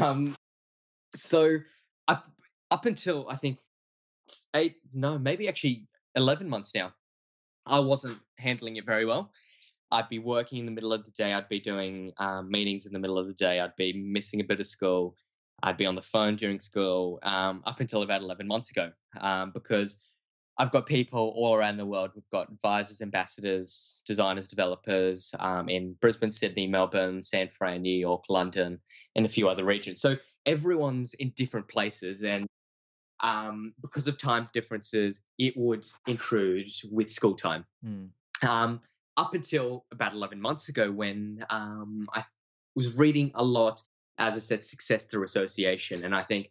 [0.00, 0.34] Um,
[1.14, 1.58] so
[2.08, 2.26] up
[2.70, 3.58] up until I think
[4.54, 6.92] eight, no, maybe actually 11 months now,
[7.64, 9.32] I wasn't handling it very well.
[9.92, 11.32] I'd be working in the middle of the day.
[11.32, 13.60] I'd be doing um, meetings in the middle of the day.
[13.60, 15.16] I'd be missing a bit of school.
[15.62, 19.52] I'd be on the phone during school um, up until about 11 months ago um,
[19.52, 19.98] because
[20.58, 22.12] I've got people all around the world.
[22.14, 28.24] We've got advisors, ambassadors, designers, developers um, in Brisbane, Sydney, Melbourne, San Fran, New York,
[28.30, 28.80] London,
[29.14, 30.00] and a few other regions.
[30.00, 32.24] So everyone's in different places.
[32.24, 32.46] And
[33.20, 37.66] um, because of time differences, it would intrude with school time.
[37.84, 38.08] Mm.
[38.42, 38.80] Um,
[39.18, 42.24] up until about 11 months ago, when um, I
[42.74, 43.82] was reading a lot,
[44.18, 46.04] as I said, success through association.
[46.04, 46.50] And I think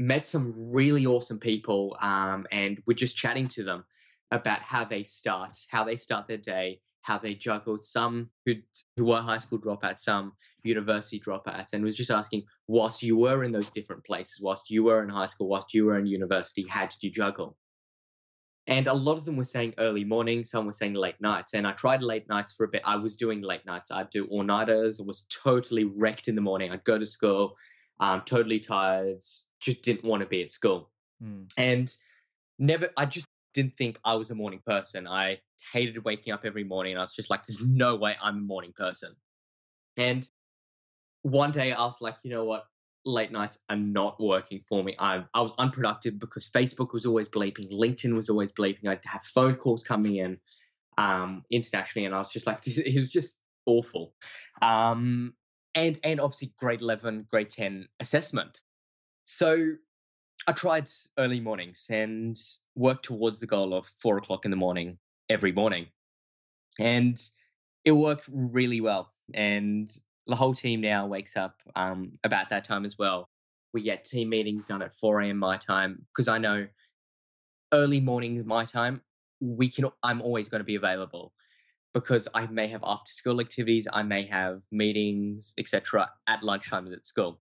[0.00, 3.84] met some really awesome people um, and we're just chatting to them
[4.30, 8.54] about how they start, how they start their day, how they juggled some who
[8.96, 10.32] who were high school dropouts, some
[10.62, 14.84] university dropouts, and was just asking, whilst you were in those different places, whilst you
[14.84, 17.58] were in high school, whilst you were in university, how did you juggle?
[18.66, 21.54] And a lot of them were saying early mornings, some were saying late nights.
[21.54, 22.82] And I tried late nights for a bit.
[22.84, 23.90] I was doing late nights.
[23.90, 26.70] I'd do all nighters, was totally wrecked in the morning.
[26.70, 27.56] I'd go to school,
[28.00, 29.20] um, totally tired,
[29.60, 30.90] just didn't want to be at school.
[31.22, 31.48] Mm.
[31.56, 31.94] And
[32.58, 35.06] never, I just didn't think I was a morning person.
[35.06, 35.40] I
[35.72, 36.96] hated waking up every morning.
[36.96, 39.14] I was just like, there's no way I'm a morning person.
[39.96, 40.28] And
[41.22, 42.64] one day I was like, you know what?
[43.04, 44.94] Late nights are not working for me.
[44.98, 48.86] I, I was unproductive because Facebook was always bleeping, LinkedIn was always bleeping.
[48.88, 50.38] I'd have phone calls coming in
[50.98, 54.14] um, internationally, and I was just like, it was just awful.
[54.60, 55.34] Um,
[55.74, 58.60] and and obviously grade eleven, grade ten assessment.
[59.24, 59.72] So
[60.46, 62.38] I tried early mornings and
[62.74, 64.98] worked towards the goal of four o'clock in the morning
[65.28, 65.86] every morning.
[66.78, 67.20] And
[67.84, 69.10] it worked really well.
[69.34, 69.88] And
[70.26, 73.28] the whole team now wakes up um, about that time as well.
[73.72, 75.36] We get team meetings done at 4 a.m.
[75.38, 76.66] my time because I know
[77.72, 79.00] early mornings my time,
[79.40, 81.32] we can I'm always going to be available
[81.92, 86.10] because I may have after school activities, I may have meetings, etc.
[86.26, 87.40] at lunchtimes at school.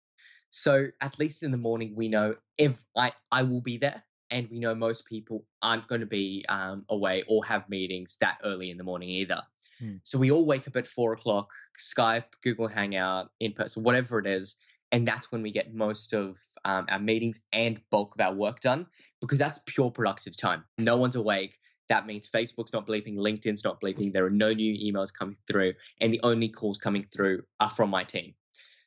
[0.49, 4.49] So at least in the morning, we know if I, I will be there and
[4.49, 8.69] we know most people aren't going to be um, away or have meetings that early
[8.69, 9.41] in the morning either.
[9.79, 9.95] Hmm.
[10.03, 14.27] So we all wake up at four o'clock, Skype, Google Hangout, in person, whatever it
[14.27, 14.57] is.
[14.93, 18.59] And that's when we get most of um, our meetings and bulk of our work
[18.59, 18.87] done
[19.21, 20.65] because that's pure productive time.
[20.77, 21.57] No one's awake.
[21.93, 24.07] That means Facebook's not bleeping, LinkedIn's not bleeping.
[24.13, 27.89] There are no new emails coming through, and the only calls coming through are from
[27.97, 28.33] my team.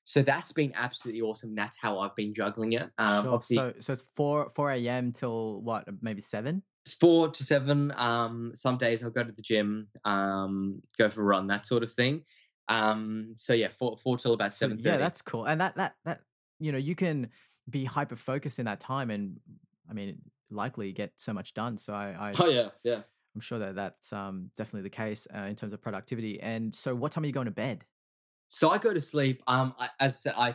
[0.07, 1.55] So that's been absolutely awesome.
[1.55, 2.87] That's how I've been juggling it.
[2.99, 3.33] Um, sure.
[3.35, 5.13] Obviously, So so it's four four a.m.
[5.13, 6.63] till what maybe seven.
[6.85, 7.93] it's four to seven.
[7.97, 11.83] Um, some days I'll go to the gym, um, go for a run, that sort
[11.83, 12.23] of thing.
[12.69, 14.79] Um, so yeah, four four till about So, seven.
[14.81, 15.45] yeah, that's cool.
[15.51, 16.19] And that that that
[16.65, 17.31] you know you can
[17.69, 19.41] be hyper focused in that time, and
[19.91, 20.21] I mean
[20.51, 21.79] likely get so much done.
[21.79, 23.03] So I, I Oh yeah, yeah.
[23.35, 26.41] I'm sure that that's um definitely the case uh, in terms of productivity.
[26.41, 27.85] And so, what time are you going to bed?
[28.49, 29.43] So I go to sleep.
[29.47, 30.55] Um, I, as I said, I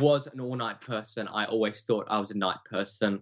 [0.00, 1.28] was an all night person.
[1.28, 3.20] I always thought I was a night person.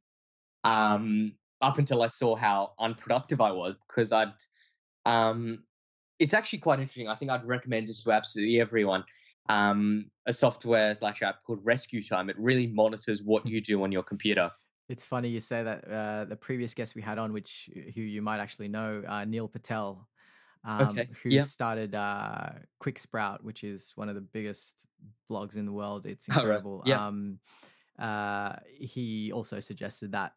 [0.65, 4.33] Um, up until I saw how unproductive I was, because I'd,
[5.05, 5.65] um,
[6.19, 7.09] it's actually quite interesting.
[7.09, 9.05] I think I'd recommend this to absolutely everyone.
[9.49, 12.29] Um, a software slash app called Rescue Time.
[12.29, 14.51] It really monitors what you do on your computer.
[14.89, 15.85] It's funny you say that.
[15.89, 19.49] Uh, the previous guest we had on, which who you might actually know, uh, Neil
[19.49, 20.07] Patel,
[20.65, 24.87] um, Okay, who started uh, Quick Sprout, which is one of the biggest
[25.31, 26.07] blogs in the world.
[26.07, 26.83] It's right, incredible.
[26.85, 27.07] yeah.
[27.07, 27.39] Um,
[27.99, 30.33] uh, he also suggested that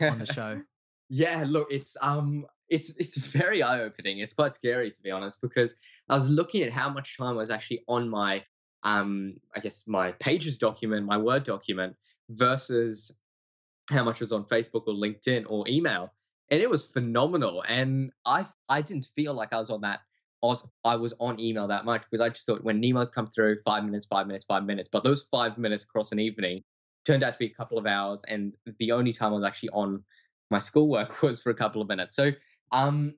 [0.00, 0.56] on the show.
[1.08, 4.18] Yeah, look, it's um, it's it's very eye opening.
[4.18, 5.76] It's quite scary to be honest because
[6.08, 8.42] I was looking at how much time I was actually on my
[8.82, 11.94] um, I guess my Pages document, my Word document,
[12.30, 13.16] versus
[13.90, 16.12] how much was on Facebook or LinkedIn or email,
[16.50, 17.64] and it was phenomenal.
[17.68, 20.00] And I I didn't feel like I was on that.
[20.42, 23.26] I was, I was on email that much because I just thought when emails come
[23.26, 24.88] through, five minutes, five minutes, five minutes.
[24.92, 26.62] But those five minutes across an evening
[27.04, 29.70] turned out to be a couple of hours, and the only time I was actually
[29.70, 30.04] on
[30.50, 32.16] my schoolwork was for a couple of minutes.
[32.16, 32.32] So
[32.72, 33.14] um,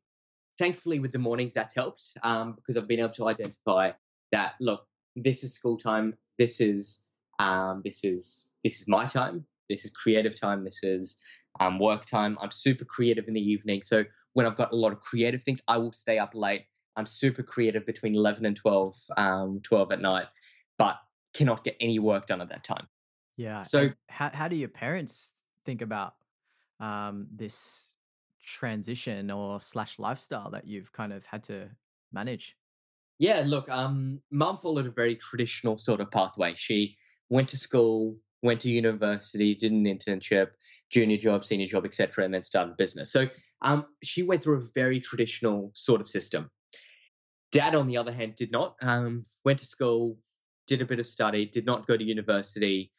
[0.58, 3.92] thankfully, with the mornings, that's helped um, because I've been able to identify
[4.32, 6.14] that look, this is school time.
[6.38, 7.04] This is
[7.38, 9.46] um, this is this is my time.
[9.68, 10.64] This is creative time.
[10.64, 11.16] This is
[11.60, 12.38] um, work time.
[12.40, 13.82] I'm super creative in the evening.
[13.82, 14.04] So
[14.34, 16.64] when I've got a lot of creative things, I will stay up late.
[16.96, 20.26] I'm super creative between 11 and 12, um, 12 at night,
[20.78, 20.98] but
[21.34, 22.88] cannot get any work done at that time.
[23.36, 23.62] Yeah.
[23.62, 25.32] So- how how do your parents
[25.64, 26.14] think about
[26.80, 27.94] um, this
[28.42, 31.70] transition or slash lifestyle that you've kind of had to
[32.12, 32.56] manage?
[33.18, 36.54] Yeah, look, um, mum followed a very traditional sort of pathway.
[36.54, 36.96] She
[37.28, 40.48] went to school, went to university, did an internship,
[40.90, 43.12] junior job, senior job, etc., and then started business.
[43.12, 43.28] So
[43.62, 46.50] um, she went through a very traditional sort of system.
[47.50, 48.76] Dad, on the other hand, did not.
[48.82, 50.18] Um, went to school,
[50.66, 52.92] did a bit of study, did not go to university,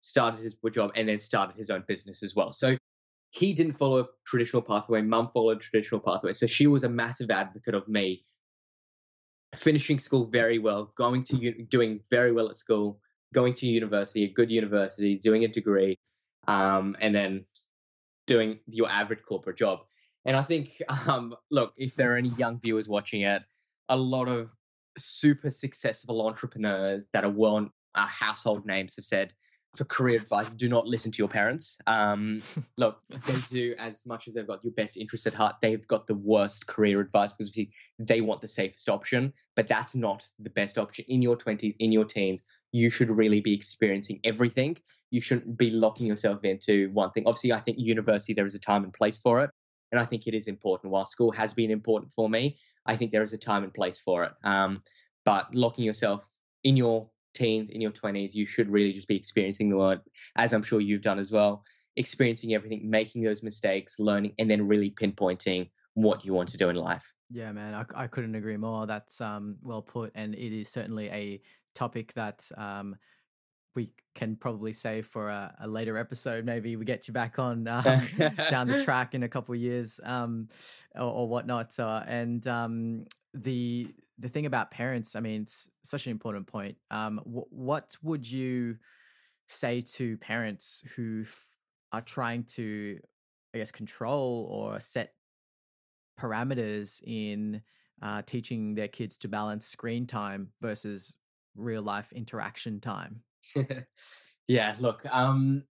[0.00, 2.52] started his job, and then started his own business as well.
[2.52, 2.76] So
[3.30, 5.02] he didn't follow a traditional pathway.
[5.02, 6.32] Mum followed traditional pathway.
[6.32, 8.22] So she was a massive advocate of me
[9.54, 13.00] finishing school very well, going to doing very well at school,
[13.36, 15.98] going to university, a good university, doing a degree,
[16.48, 17.44] um, and then
[18.26, 19.80] doing your average corporate job.
[20.24, 23.42] And I think, um, look, if there are any young viewers watching it,
[23.90, 24.50] a lot of
[24.96, 29.34] super successful entrepreneurs that are well uh, household names have said
[29.76, 31.78] for career advice, do not listen to your parents.
[31.86, 32.42] Um,
[32.78, 35.56] look, they do as much as they've got your best interest at heart.
[35.60, 37.58] They've got the worst career advice because
[37.98, 41.92] they want the safest option, but that's not the best option in your twenties, in
[41.92, 42.42] your teens.
[42.72, 44.76] You should really be experiencing everything.
[45.10, 47.24] You shouldn't be locking yourself into one thing.
[47.26, 49.50] Obviously, I think university there is a time and place for it,
[49.92, 50.92] and I think it is important.
[50.92, 52.56] While school has been important for me,
[52.86, 54.32] I think there is a time and place for it.
[54.44, 54.82] Um,
[55.24, 56.28] but locking yourself
[56.62, 60.00] in your teens, in your 20s, you should really just be experiencing the world,
[60.36, 61.64] as I'm sure you've done as well,
[61.96, 66.68] experiencing everything, making those mistakes, learning, and then really pinpointing what you want to do
[66.68, 67.12] in life.
[67.30, 68.86] Yeah, man, I, I couldn't agree more.
[68.86, 71.40] That's um, well put, and it is certainly a
[71.74, 72.96] topic that um,
[73.74, 76.44] we can probably save for a, a later episode.
[76.44, 77.82] Maybe we get you back on um,
[78.50, 80.48] down the track in a couple of years um,
[80.94, 81.78] or, or whatnot.
[81.78, 86.76] Uh, and um, the the thing about parents, I mean, it's such an important point.
[86.90, 88.76] Um, wh- what would you
[89.48, 91.44] say to parents who f-
[91.92, 92.98] are trying to,
[93.54, 95.12] I guess, control or set
[96.18, 97.62] parameters in
[98.02, 101.16] uh, teaching their kids to balance screen time versus
[101.54, 103.22] real life interaction time?
[104.48, 105.64] yeah, look, um,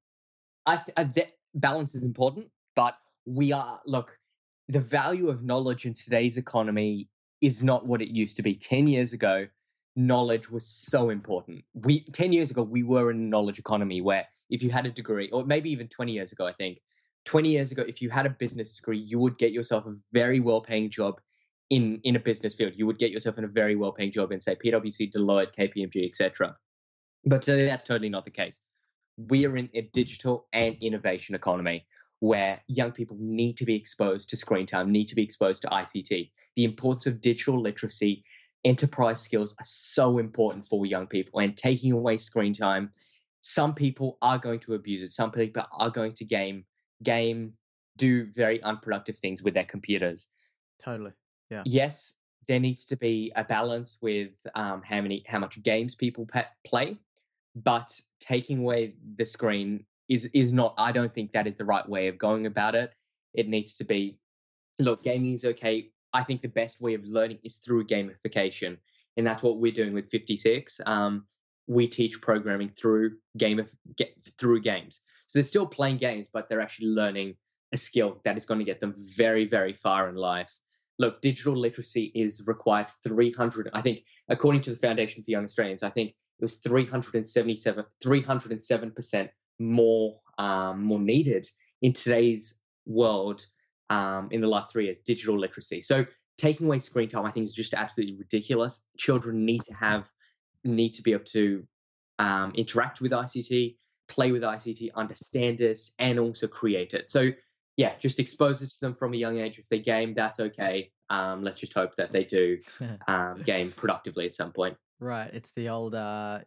[0.66, 4.18] I, th- I th- balance is important, but we are look.
[4.68, 7.09] The value of knowledge in today's economy
[7.41, 8.55] is not what it used to be.
[8.55, 9.47] Ten years ago,
[9.95, 11.64] knowledge was so important.
[11.74, 14.91] We ten years ago we were in a knowledge economy where if you had a
[14.91, 16.80] degree, or maybe even twenty years ago, I think
[17.24, 20.41] twenty years ago, if you had a business degree, you would get yourself a very
[20.41, 21.20] well paying job
[21.70, 22.72] in in a business field.
[22.76, 26.07] You would get yourself in a very well paying job in say PwC, Deloitte, KPMG,
[26.07, 26.57] etc.
[27.24, 28.61] But today that's totally not the case.
[29.16, 31.87] We are in a digital and innovation economy
[32.20, 35.68] where young people need to be exposed to screen time, need to be exposed to
[35.68, 36.30] ICT.
[36.56, 38.24] The importance of digital literacy,
[38.64, 42.90] enterprise skills are so important for young people, and taking away screen time.
[43.42, 45.10] Some people are going to abuse it.
[45.10, 46.64] Some people are going to game,
[47.02, 47.52] game,
[47.96, 50.28] do very unproductive things with their computers.
[50.82, 51.12] Totally.
[51.50, 51.62] Yeah.
[51.64, 52.14] Yes,
[52.48, 56.28] there needs to be a balance with um, how many, how much games people
[56.64, 56.96] play,
[57.54, 61.88] but taking away the screen is is not i don't think that is the right
[61.88, 62.92] way of going about it.
[63.34, 64.18] It needs to be
[64.78, 65.90] look gaming is okay.
[66.12, 68.78] I think the best way of learning is through gamification
[69.16, 71.24] and that's what we're doing with 56 um,
[71.66, 73.61] we teach programming through game
[73.96, 75.00] get, through games.
[75.26, 77.36] So they're still playing games but they're actually learning
[77.72, 80.52] a skill that is going to get them very very far in life.
[80.98, 85.82] Look digital literacy is required 300 i think according to the foundation for young australians
[85.82, 89.28] i think it was 377 307%
[89.59, 91.46] more um, more needed
[91.82, 93.46] in today's world
[93.90, 95.80] um, in the last three years digital literacy.
[95.80, 98.82] So taking away screen time i think is just absolutely ridiculous.
[98.98, 100.09] Children need to have
[100.64, 101.64] need to be able to
[102.18, 103.78] um, interact with ict
[104.09, 107.09] play with ict understand it and also create it.
[107.09, 107.30] So
[107.76, 109.59] yeah just expose it to them from a young age.
[109.59, 110.90] If they game that's okay.
[111.09, 112.59] Um, let's just hope that they do
[113.09, 114.76] um, game productively at some point.
[114.98, 116.40] Right it's the old uh,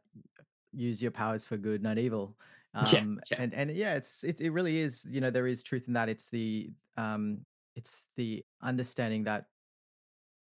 [0.73, 2.35] use your powers for good not evil
[2.73, 3.43] um, Yeah, yeah.
[3.43, 6.09] and and yeah it's it, it really is you know there is truth in that
[6.09, 7.39] it's the um
[7.75, 9.45] it's the understanding that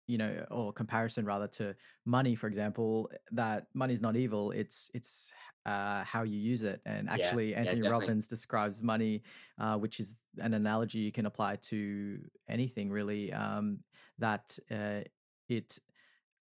[0.06, 4.50] you know, or comparison rather to money, for example, that money is not evil.
[4.50, 5.32] It's it's
[5.64, 6.80] uh, how you use it.
[6.84, 7.88] And actually, yeah, Anthony.
[7.88, 9.22] Robbins describes money,
[9.58, 12.18] uh, which is an analogy you can apply to
[12.48, 13.32] anything really.
[13.32, 13.78] Um,
[14.18, 15.00] that uh,
[15.48, 15.78] it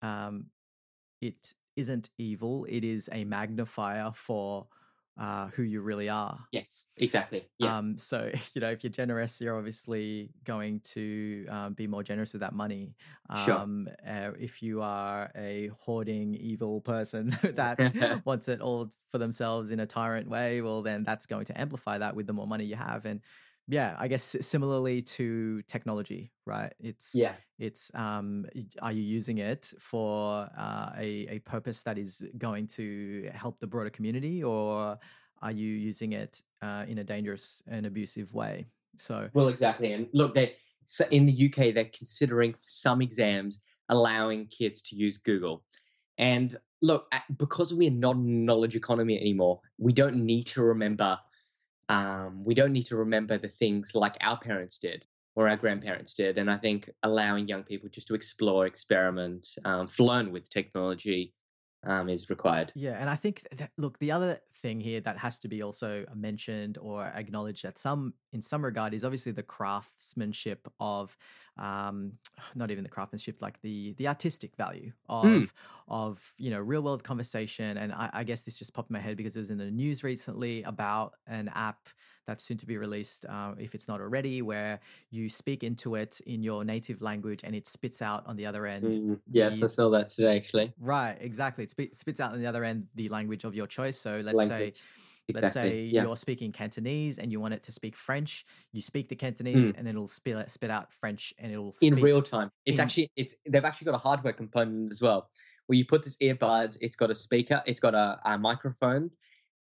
[0.02, 0.48] um,
[1.22, 2.66] it isn't evil.
[2.70, 4.68] It is a magnifier for
[5.18, 6.40] uh, who you really are.
[6.52, 7.46] Yes, exactly.
[7.60, 7.78] Yeah.
[7.78, 12.34] Um, so you know, if you're generous, you're obviously going to um, be more generous
[12.34, 12.96] with that money.
[13.46, 13.56] Sure.
[13.56, 19.72] Um, uh, if you are a hoarding, evil person that wants it all for themselves
[19.72, 22.66] in a tyrant way, well, then that's going to amplify that with the more money
[22.66, 23.06] you have.
[23.06, 23.22] And
[23.68, 26.74] yeah, I guess similarly to technology, right?
[26.80, 27.34] It's yeah.
[27.60, 28.46] it's um,
[28.82, 33.68] are you using it for uh, a a purpose that is going to help the
[33.68, 34.98] broader community, or
[35.42, 38.68] are you using it uh, in a dangerous and abusive way?
[38.98, 39.94] So Well, exactly.
[39.94, 40.56] And look, they
[40.86, 45.64] so in the UK they're considering some exams allowing kids to use Google.
[46.18, 51.18] And look, because we're not a knowledge economy anymore, we don't need to remember.
[51.90, 55.06] Um, we don't need to remember the things like our parents did
[55.36, 56.38] or our grandparents did.
[56.38, 61.34] And I think allowing young people just to explore, experiment, um, learn with technology
[61.84, 62.74] um, is required.
[62.76, 66.06] Yeah, and I think that look, the other thing here that has to be also
[66.16, 71.16] mentioned or acknowledged at some in some regard is obviously the craftsmanship of
[71.58, 72.14] um
[72.56, 75.54] not even the craftsmanship like the the artistic value of Mm.
[75.88, 79.00] of you know real world conversation and I, I guess this just popped in my
[79.00, 81.90] head because it was in the news recently about an app
[82.26, 84.80] that's soon to be released uh, if it's not already where
[85.12, 88.66] you speak into it in your native language and it spits out on the other
[88.66, 90.74] end Mm, yes, the- I saw that today actually.
[90.80, 91.64] Right, exactly.
[91.64, 93.98] It spit, spits out on the other end the language of your choice.
[93.98, 94.82] So let's say Language.
[95.34, 96.04] let's say Yeah.
[96.04, 98.46] you're speaking Cantonese and you want it to speak French.
[98.72, 99.78] You speak the Cantonese Mm.
[99.78, 102.52] and then it'll spit spit out French and it'll in real time.
[102.66, 105.30] It's in- actually it's they've actually got a hardware component as well,
[105.68, 106.78] where you put this earbuds.
[106.82, 107.62] It's got a speaker.
[107.66, 109.10] It's got a, a microphone,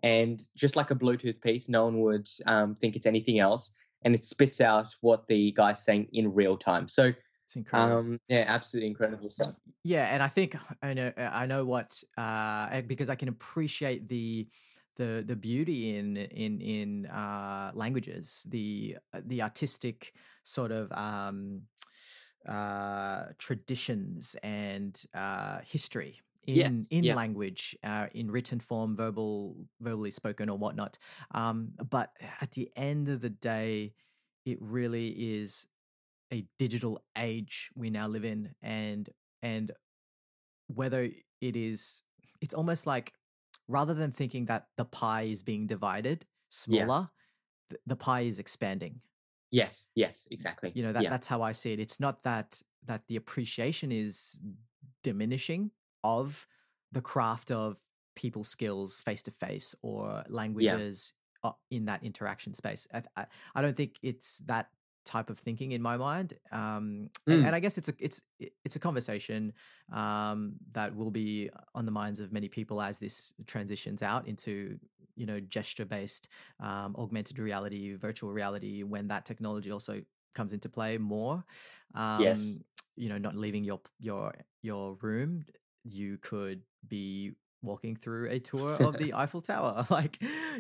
[0.02, 3.72] and just like a Bluetooth piece, no one would um, think it's anything else,
[4.04, 6.88] and it spits out what the guy's saying in real time.
[6.88, 7.12] So
[7.44, 7.98] It's incredible.
[7.98, 9.54] um, yeah, absolutely incredible stuff.
[9.84, 14.48] Yeah, and I think I know I know what uh because I can appreciate the
[14.96, 21.62] the the beauty in in in uh languages, the the artistic sort of um
[22.48, 27.14] uh traditions and uh history in Yes, in yeah.
[27.14, 30.98] language uh in written form verbal verbally spoken or whatnot
[31.32, 33.94] um but at the end of the day
[34.44, 35.08] it really
[35.40, 35.66] is
[36.32, 39.10] a digital age we now live in and
[39.42, 39.72] and
[40.68, 41.02] whether
[41.40, 42.02] it is
[42.40, 43.12] it's almost like
[43.68, 46.26] rather than thinking that the pie is being divided
[46.66, 46.84] Yeah.
[46.84, 47.10] smaller
[47.70, 49.02] th- the pie is expanding
[49.50, 50.72] Yes, yes, exactly.
[50.74, 51.10] you know that yeah.
[51.10, 54.40] that's how i see it it's not that that the appreciation is
[55.02, 55.70] diminishing
[56.04, 56.46] of
[56.92, 57.78] the craft of
[58.14, 63.62] people skills face to face or languages uh, in that interaction space I, I, I
[63.62, 64.68] don't think it's that
[65.04, 67.46] type of thinking in my mind um and, Mm.
[67.46, 68.22] and i guess it's a it's
[68.64, 69.52] it's a conversation
[69.92, 74.78] um that will be on the minds of many people as this transitions out into
[75.16, 76.28] you know gesture based
[76.60, 80.02] um, augmented reality virtual reality when that technology also
[80.34, 81.44] comes into play more
[81.94, 82.60] um Yes.
[82.94, 84.32] you know not leaving your your
[84.62, 85.44] your room
[85.84, 90.18] you could be walking through a tour of the eiffel tower like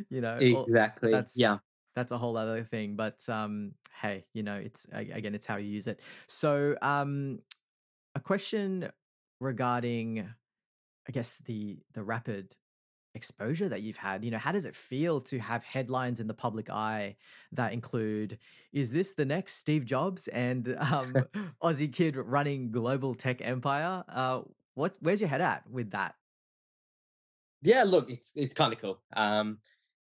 [0.08, 1.10] you know exactly.
[1.10, 1.58] that's yeah.
[1.94, 5.68] that's a whole other thing but um hey you know it's again it's how you
[5.68, 7.40] use it so um
[8.14, 8.88] a question
[9.40, 10.26] regarding
[11.08, 12.54] i guess the the rapid
[13.14, 16.34] exposure that you've had you know how does it feel to have headlines in the
[16.34, 17.14] public eye
[17.50, 18.38] that include
[18.72, 21.12] is this the next steve jobs and um
[21.62, 24.40] aussie kid running global tech empire uh
[24.74, 26.14] what's where's your head at with that?
[27.62, 29.00] Yeah look it's it's kind of cool.
[29.14, 29.58] Um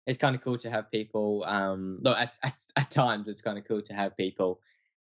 [0.07, 3.57] it's kind of cool to have people um look at, at, at times it's kind
[3.57, 4.59] of cool to have people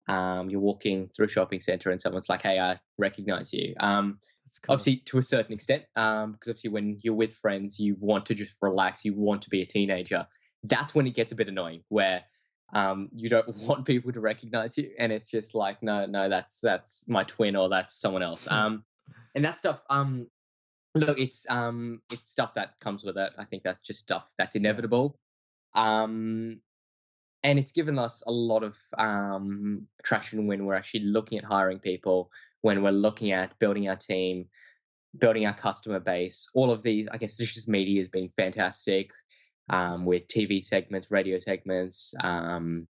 [0.09, 3.75] um you're walking through a shopping center and someone's like hey i recognize you.
[3.81, 4.19] Um
[4.63, 4.75] cool.
[4.75, 8.35] obviously to a certain extent um because obviously when you're with friends you want to
[8.35, 10.27] just relax you want to be a teenager.
[10.65, 12.25] That's when it gets a bit annoying where
[12.73, 16.61] um you don't want people to recognize you and it's just like no no that's
[16.61, 18.49] that's my twin or that's someone else.
[18.59, 18.85] Um
[19.35, 20.27] and that stuff um
[20.95, 24.57] look it's um it's stuff that comes with it i think that's just stuff that's
[24.57, 25.19] inevitable
[25.75, 26.61] um
[27.45, 31.79] and it's given us a lot of um traction when we're actually looking at hiring
[31.79, 32.31] people
[32.63, 34.47] when we're looking at building our team
[35.19, 39.13] building our customer base all of these i guess this just media has been fantastic
[39.71, 42.89] um with tv segments radio segments um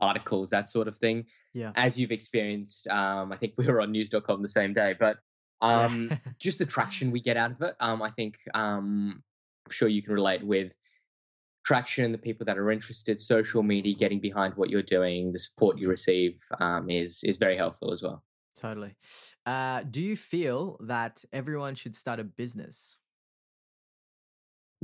[0.00, 1.26] articles, that sort of thing.
[1.54, 1.72] Yeah.
[1.74, 5.18] As you've experienced, um, I think we were on news.com the same day, but.
[5.62, 7.76] Um, just the traction we get out of it.
[7.80, 9.22] Um, I think um,
[9.66, 10.74] I'm sure you can relate with
[11.64, 15.38] traction, and the people that are interested, social media, getting behind what you're doing, the
[15.38, 18.24] support you receive um, is is very helpful as well.
[18.54, 18.96] Totally.
[19.46, 22.98] Uh, do you feel that everyone should start a business?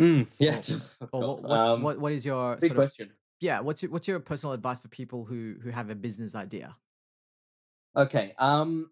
[0.01, 0.61] Mm, yeah.
[1.13, 3.13] Or what, what, Um, what, what is your big sort of, question.
[3.41, 6.77] yeah, what's your, what's your personal advice for people who, who have a business idea?
[7.97, 8.35] Okay.
[8.39, 8.91] Um,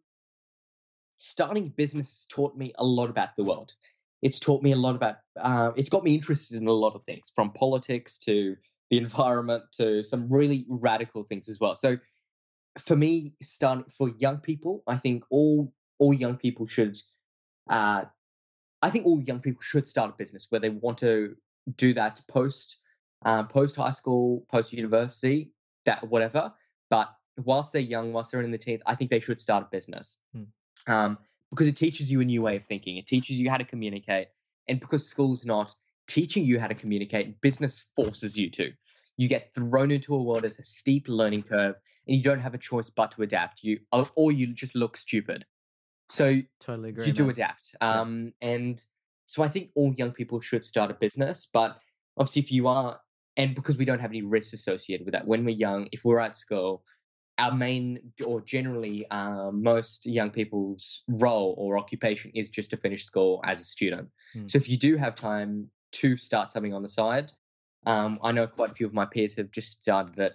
[1.16, 3.74] starting business has taught me a lot about the world.
[4.22, 5.16] It's taught me a lot about.
[5.38, 8.56] Uh, it's got me interested in a lot of things, from politics to
[8.90, 11.74] the environment to some really radical things as well.
[11.74, 11.98] So,
[12.78, 16.96] for me, starting for young people, I think all all young people should.
[17.68, 18.04] Uh,
[18.82, 21.36] I think all young people should start a business where they want to
[21.76, 22.78] do that post
[23.24, 25.50] uh, post high school, post university,
[25.84, 26.52] that whatever.
[26.90, 29.68] But whilst they're young, whilst they're in the teens, I think they should start a
[29.70, 30.44] business Hmm.
[30.86, 31.18] Um,
[31.50, 32.96] because it teaches you a new way of thinking.
[32.96, 34.28] It teaches you how to communicate,
[34.68, 35.74] and because school's not
[36.08, 38.72] teaching you how to communicate, business forces you to.
[39.16, 41.76] You get thrown into a world that's a steep learning curve,
[42.06, 43.62] and you don't have a choice but to adapt.
[43.64, 45.44] You or- you just look stupid.
[46.08, 47.06] So Totally agree.
[47.06, 47.30] you do man.
[47.30, 47.74] adapt.
[47.80, 48.00] Yeah.
[48.00, 48.80] Um, and
[49.24, 51.78] so I think all young people should start a business, but
[52.16, 53.00] obviously if you are,
[53.36, 56.20] and because we don't have any risks associated with that, when we're young, if we're
[56.20, 56.84] at school,
[57.38, 63.04] our main or generally uh, most young people's role or occupation is just to finish
[63.04, 64.08] school as a student.
[64.34, 64.50] Mm.
[64.50, 67.32] So if you do have time to start something on the side,
[67.84, 70.32] um, I know quite a few of my peers have just started it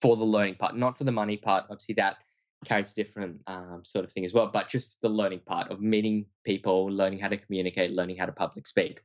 [0.00, 1.64] for the learning part, not for the money part.
[1.70, 2.16] Obviously, that
[2.64, 5.80] carries a different um, sort of thing as well, but just the learning part of
[5.80, 9.00] meeting people, learning how to communicate, learning how to public speak.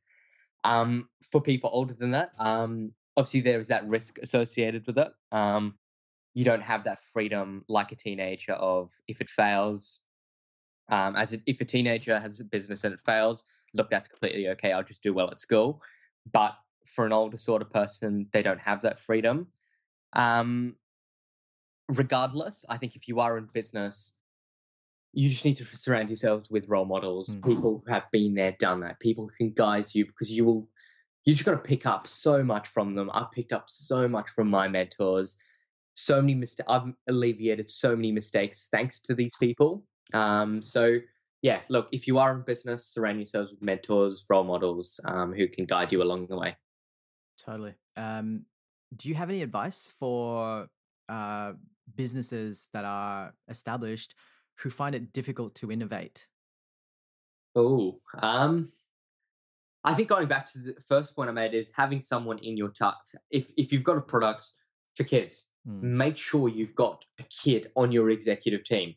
[0.63, 5.11] Um, for people older than that, um, obviously there is that risk associated with it.
[5.31, 5.75] Um,
[6.37, 10.01] you don't have that freedom like a teenager of if it fails.
[10.87, 14.47] Um, as it, if a teenager has a business and it fails, look, that's completely
[14.49, 14.71] okay.
[14.71, 15.81] I'll just do well at school.
[16.31, 16.53] But
[16.85, 19.47] for an older sort of person, they don't have that freedom.
[20.13, 20.75] Um,
[21.89, 24.15] regardless, I think if you are in business,
[25.13, 27.45] you just need to surround yourselves with role models, Mm.
[27.47, 30.69] people who have been there, done that, people who can guide you because you will.
[31.25, 33.09] You just got to pick up so much from them.
[33.11, 35.35] I've picked up so much from my mentors.
[35.99, 36.69] So many mistakes.
[36.69, 39.83] I've alleviated so many mistakes thanks to these people.
[40.13, 40.99] Um, so
[41.41, 45.47] yeah, look, if you are in business, surround yourselves with mentors, role models um, who
[45.47, 46.55] can guide you along the way.
[47.43, 47.73] Totally.
[47.95, 48.45] Um,
[48.95, 50.67] do you have any advice for
[51.09, 51.53] uh,
[51.95, 54.13] businesses that are established
[54.59, 56.27] who find it difficult to innovate?
[57.55, 58.69] Oh, um,
[59.83, 62.69] I think going back to the first point I made is having someone in your
[62.69, 62.99] tuck.
[63.31, 64.51] If if you've got a product
[64.95, 65.81] for kids, Mm.
[65.81, 68.93] make sure you've got a kid on your executive team.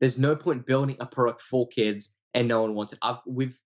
[0.00, 3.00] There's no point building a product for kids and no one wants it.
[3.02, 3.58] I've we've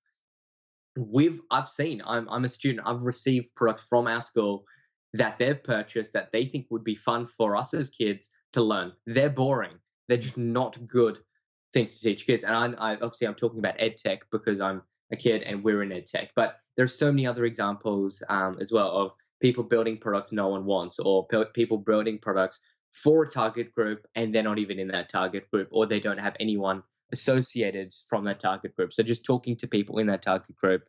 [0.97, 2.01] we've I've seen.
[2.07, 2.87] I'm I'm a student.
[2.87, 4.65] I've received products from our school
[5.13, 8.93] that they've purchased that they think would be fun for us as kids to learn.
[9.07, 9.79] They're boring.
[10.09, 11.19] They're just not good
[11.73, 12.43] things to teach kids.
[12.43, 14.83] And I, I obviously I'm talking about ed tech because I'm
[15.13, 16.31] a kid and we're in ed tech.
[16.35, 20.49] But there are so many other examples um, as well of people building products no
[20.49, 22.61] one wants, or pe- people building products
[22.93, 26.21] for a target group and they're not even in that target group, or they don't
[26.21, 26.83] have anyone
[27.13, 28.93] associated from that target group.
[28.93, 30.85] So just talking to people in that target group,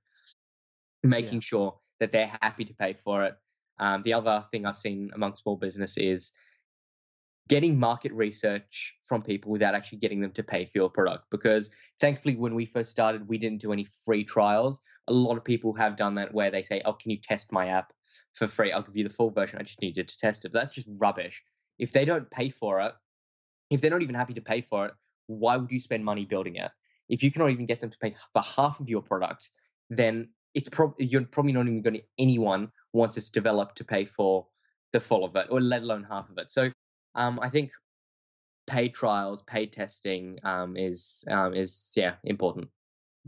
[1.03, 3.35] making sure that they're happy to pay for it.
[3.79, 6.31] Um, the other thing I've seen among small business is
[7.47, 11.25] getting market research from people without actually getting them to pay for your product.
[11.29, 11.69] Because
[11.99, 14.81] thankfully, when we first started, we didn't do any free trials.
[15.07, 17.67] A lot of people have done that where they say, Oh, can you test my
[17.67, 17.93] app
[18.33, 18.71] for free?
[18.71, 19.59] I'll give you the full version.
[19.59, 20.51] I just need you to test it.
[20.51, 21.43] That's just rubbish.
[21.79, 22.93] If they don't pay for it,
[23.69, 24.93] if they're not even happy to pay for it,
[25.27, 26.71] why would you spend money building it?
[27.09, 29.49] If you cannot even get them to pay for half of your product,
[29.89, 34.47] then it's you're probably not even going to anyone once it's developed to pay for
[34.93, 36.49] the full of it, or let alone half of it.
[36.49, 36.71] So
[37.17, 37.73] um, I think
[38.67, 42.69] paid trials, paid testing um, is um, is yeah important.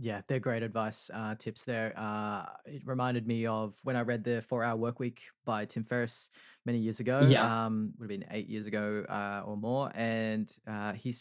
[0.02, 1.94] Yeah, they're great advice uh, tips there.
[1.98, 5.84] Uh, it reminded me of when I read the Four Hour Work Week by Tim
[5.84, 6.30] Ferriss
[6.66, 7.36] many years ago.
[7.36, 7.52] Yeah.
[7.68, 11.14] um, would have been eight years ago uh, or more, and uh, he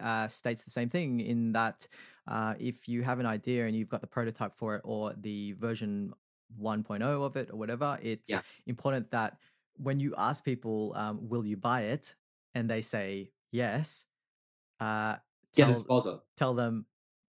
[0.00, 1.86] uh, states the same thing in that
[2.26, 5.52] uh, if you have an idea and you've got the prototype for it or the
[5.52, 6.12] version
[6.58, 8.42] 1.0 of it or whatever, it's Yeah.
[8.66, 9.38] important that
[9.76, 12.14] when you ask people, um, "Will you buy it?"
[12.54, 14.06] and they say yes,
[14.80, 15.16] uh,
[15.56, 16.86] Get a tell, tell them,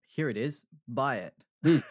[0.06, 1.34] here it is, buy it.
[1.64, 1.82] Mm,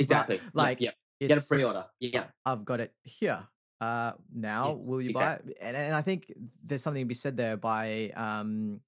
[0.00, 0.40] Exactly.
[0.52, 0.94] Like Get
[1.38, 1.86] a pre-order.
[2.00, 2.24] Yeah.
[2.44, 3.42] I've got it here.
[3.80, 5.54] uh, now, Yes, will you exactly.
[5.60, 5.68] buy it?
[5.68, 6.30] And, and I think
[6.62, 8.80] there's something to be said there by um,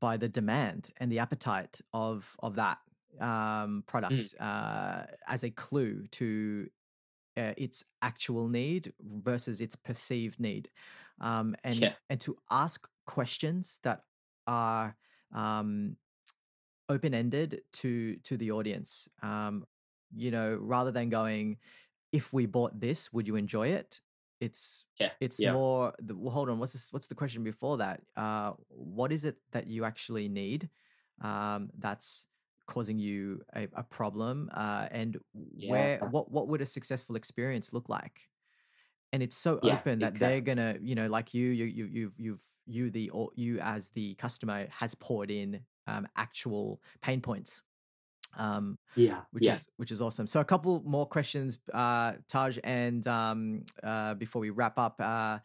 [0.00, 2.78] by the demand and the appetite of of that
[3.20, 6.68] um, products uh, as a clue to
[7.38, 10.70] uh, its actual need versus its perceived need,
[11.20, 11.96] um, and Yeah.
[12.10, 14.02] and to ask questions that
[14.48, 14.96] are
[15.32, 15.96] um,
[16.88, 19.08] open ended to to the audience.
[19.22, 19.64] Um,
[20.14, 21.58] you know, rather than going,
[22.12, 24.00] if we bought this, would you enjoy it?
[24.40, 25.44] It's Yeah, it's yeah.
[25.44, 25.94] more.
[26.00, 26.92] The, well, hold on, what's this?
[26.92, 28.02] What's the question before that?
[28.16, 30.70] Uh, what is it that you actually need?
[31.20, 32.28] Um, that's
[32.68, 37.88] causing you a, a problem, uh, and where what what would a successful experience look
[37.90, 38.30] like?
[39.12, 42.14] and it's so Yeah, open that they're gonna you know like you you you you've
[42.18, 47.62] you've you the or you as the customer has poured in um, actual pain points
[48.36, 49.24] um Yeah.
[49.32, 49.48] which yeah.
[49.48, 54.40] is which is awesome so a couple more questions uh taj and um uh before
[54.40, 55.38] we wrap up uh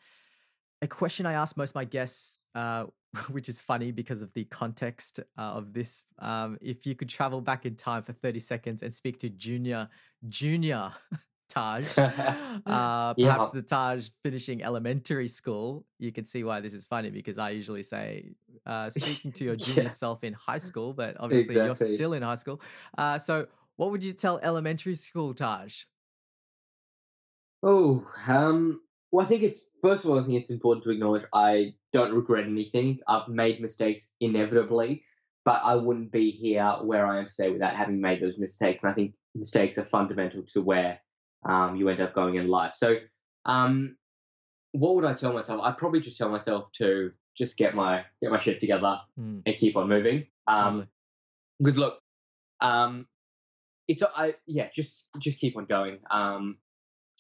[0.82, 2.86] a question i ask most of my guests uh
[3.30, 7.42] which is funny because of the context uh, of this um if you could travel
[7.42, 9.88] back in time for 30 seconds and speak to junior
[10.30, 10.92] junior
[11.50, 11.86] taj
[12.66, 13.14] uh, Yeah.
[13.14, 17.52] perhaps the Taj finishing elementary school, you can see why this is funny because I
[17.52, 18.34] usually say
[18.66, 19.90] uh, speaking to your junior Yeah.
[19.90, 22.62] self in high school, but obviously you're still in high school.
[22.98, 25.84] Uh, so, what would you tell elementary school Taj?
[27.62, 28.82] Oh, um,
[29.14, 32.16] well, I think it's first of all, I think it's important to acknowledge I don't
[32.16, 33.00] regret anything.
[33.08, 35.04] I've made mistakes inevitably,
[35.46, 38.82] but I wouldn't be here where I am today without having made those mistakes.
[38.82, 41.00] And I think mistakes are fundamental to where
[41.48, 42.72] um, you end up going in life.
[42.74, 42.98] So,
[43.46, 43.98] um,
[44.72, 45.62] what would I tell myself?
[45.64, 49.56] I'd probably just tell myself to just get my get my shit together Mm, and
[49.56, 50.26] keep on moving.
[50.48, 50.88] Um, totally.
[51.60, 52.00] because look,
[52.62, 53.06] um,
[53.88, 56.00] it's I yeah, just just keep on going.
[56.10, 56.58] Um,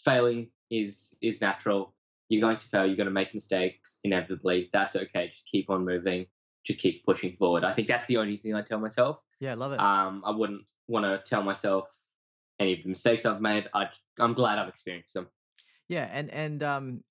[0.04, 1.94] failing is is natural.
[2.30, 2.86] You're going to fail.
[2.86, 4.70] You're going to make mistakes inevitably.
[4.74, 5.28] That's okay.
[5.28, 6.26] Just keep on moving.
[6.66, 7.64] Just keep pushing forward.
[7.64, 9.22] I think that's the only thing I tell myself.
[9.40, 9.80] Yeah, I love it.
[9.80, 11.90] Um, I wouldn't want to tell myself
[12.60, 13.68] any of the mistakes I've made.
[13.74, 13.90] I
[14.20, 15.28] I'm glad I've experienced them.
[15.90, 17.04] Yeah, and and um,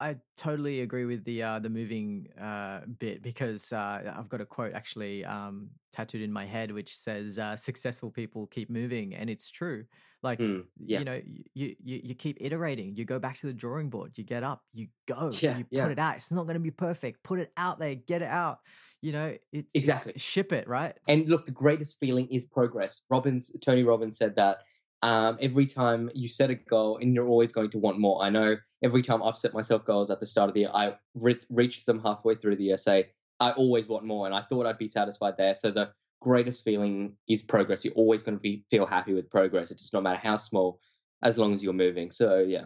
[0.00, 4.46] I totally agree with the uh, the moving uh, bit because uh, I've got a
[4.46, 9.28] quote actually um, tattooed in my head which says uh, "successful people keep moving," and
[9.28, 9.84] it's true.
[10.22, 10.98] Like Mm, yeah.
[10.98, 11.20] you know,
[11.54, 12.96] you, you you keep iterating.
[12.96, 14.18] You go back to the drawing board.
[14.18, 14.62] You get up.
[14.72, 15.30] You go.
[15.40, 15.84] Yeah, you yeah.
[15.84, 16.16] put it out.
[16.16, 17.22] It's not going to be perfect.
[17.22, 17.94] Put it out there.
[17.94, 18.58] Get it out.
[19.00, 20.14] You know, it's, it's Exactly.
[20.16, 20.92] ship it right.
[21.06, 23.02] And look, the greatest feeling is progress.
[23.08, 24.58] Robbins, Tony Robbins said that
[25.02, 28.20] um, every time you set a goal, and you're always going to want more.
[28.20, 30.94] I know every time I've set myself goals at the start of the year, I
[31.14, 32.74] re- reached them halfway through the year.
[32.74, 33.06] essay.
[33.38, 35.54] I always want more, and I thought I'd be satisfied there.
[35.54, 35.90] So the
[36.20, 37.84] greatest feeling is progress.
[37.84, 39.70] You're always going to be feel happy with progress.
[39.70, 40.80] It does not matter how small,
[41.22, 42.10] as long as you're moving.
[42.10, 42.64] So yeah.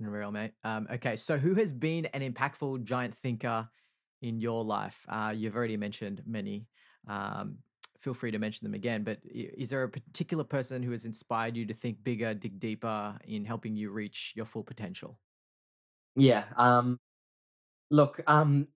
[0.00, 0.52] Unreal, mate.
[0.64, 3.68] Um, okay, so who has been an impactful giant thinker
[4.22, 5.04] in your life?
[5.08, 6.66] Uh, you've already mentioned many.
[7.06, 7.58] Um,
[7.98, 9.04] feel free to mention them again.
[9.04, 13.16] But is there a particular person who has inspired you to think bigger, dig deeper
[13.26, 15.18] in helping you reach your full potential?
[16.16, 16.44] Yeah.
[16.56, 16.98] Um,
[17.90, 18.68] look, um,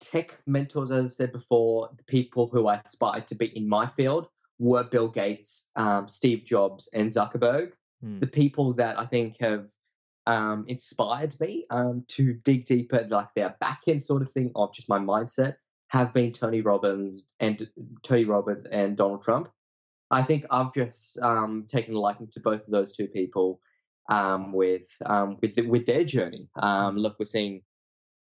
[0.00, 3.86] tech mentors, as I said before, the people who I aspired to be in my
[3.86, 4.28] field
[4.58, 7.72] were Bill Gates, um, Steve Jobs, and Zuckerberg.
[8.02, 8.18] Hmm.
[8.20, 9.70] The people that I think have
[10.26, 14.72] um, inspired me um, to dig deeper, like their back end sort of thing of
[14.72, 15.56] just my mindset,
[15.88, 17.68] have been Tony Robbins and
[18.02, 19.48] Tony Robbins and Donald Trump.
[20.10, 23.60] I think I've just um, taken a liking to both of those two people
[24.08, 26.48] um, with um, with with their journey.
[26.56, 27.62] Um, look, we're seeing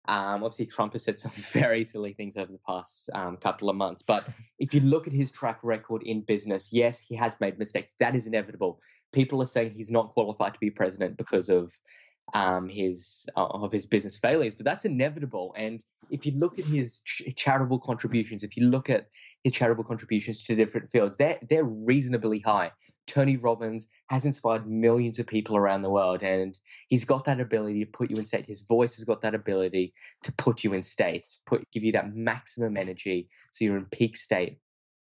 [0.05, 3.75] um, obviously Trump has said some very silly things over the past um, couple of
[3.75, 4.27] months, but
[4.59, 7.95] if you look at his track record in business, yes, he has made mistakes.
[7.99, 8.81] That is inevitable.
[9.11, 11.71] People are saying he's not qualified to be president because of
[12.33, 15.53] um, his uh, of his business failures, but that's inevitable.
[15.57, 19.07] And if you look at his ch- charitable contributions, if you look at
[19.43, 22.71] his charitable contributions to different fields, they're they're reasonably high.
[23.05, 27.83] Tony Robbins has inspired millions of people around the world, and he's got that ability
[27.83, 28.45] to put you in state.
[28.45, 29.93] His voice has got that ability
[30.23, 34.15] to put you in state, put give you that maximum energy, so you're in peak
[34.15, 34.57] state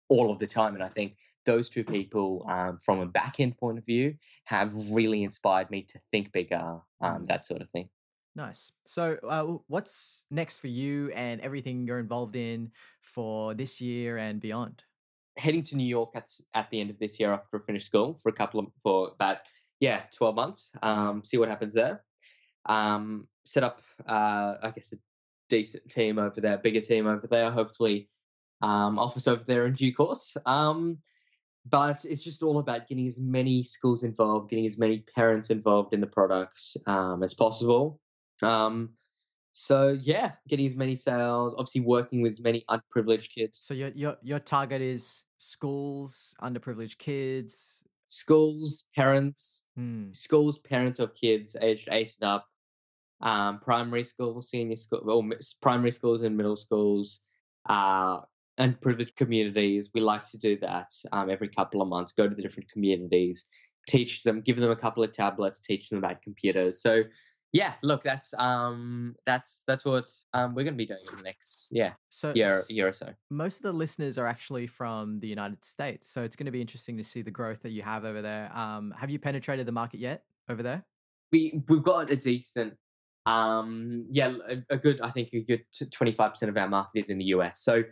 [0.08, 0.74] all of the time.
[0.74, 4.72] And I think those two people, um, from a back end point of view, have
[4.90, 7.88] really inspired me to think bigger, um, that sort of thing.
[8.36, 8.72] Nice.
[8.84, 12.70] So, uh, what's next for you and everything you're involved in
[13.02, 14.84] for this year and beyond?
[15.36, 18.18] Heading to New York at at the end of this year after I finish school
[18.22, 19.38] for a couple of for about
[19.80, 20.72] yeah twelve months.
[20.82, 22.04] Um, see what happens there.
[22.66, 24.96] Um, set up uh, I guess a
[25.48, 27.50] decent team over there, bigger team over there.
[27.50, 28.08] Hopefully,
[28.62, 30.36] um, office over there in due course.
[30.46, 30.98] Um,
[31.68, 35.92] but it's just all about getting as many schools involved, getting as many parents involved
[35.92, 38.00] in the products um, as possible.
[38.42, 38.94] Um,
[39.52, 43.58] so yeah, getting as many sales, obviously working with as many underprivileged kids.
[43.58, 47.84] So your your your target is schools, underprivileged kids.
[48.06, 50.12] Schools, parents, Hmm.
[50.12, 52.46] schools, parents of kids aged eight and up,
[53.20, 55.28] um, primary schools, senior school, well,
[55.60, 57.20] primary schools and middle schools,
[57.68, 58.20] uh,
[58.56, 59.90] and privileged communities.
[59.92, 62.12] We like to do that um, every couple of months.
[62.12, 63.44] Go to the different communities,
[63.86, 66.80] teach them, give them a couple of tablets, teach them about computers.
[66.80, 67.02] So,
[67.52, 71.22] yeah, look, that's um, that's that's what um, we're going to be doing in the
[71.24, 73.08] next yeah So year year or so.
[73.30, 76.60] most of the listeners are actually from the United States, so it's going to be
[76.60, 78.50] interesting to see the growth that you have over there.
[78.56, 80.84] Um, have you penetrated the market yet over there?
[81.32, 82.74] we we've got a decent
[83.26, 87.18] um yeah a, a good i think a good 25% of our market is in
[87.18, 87.82] the us so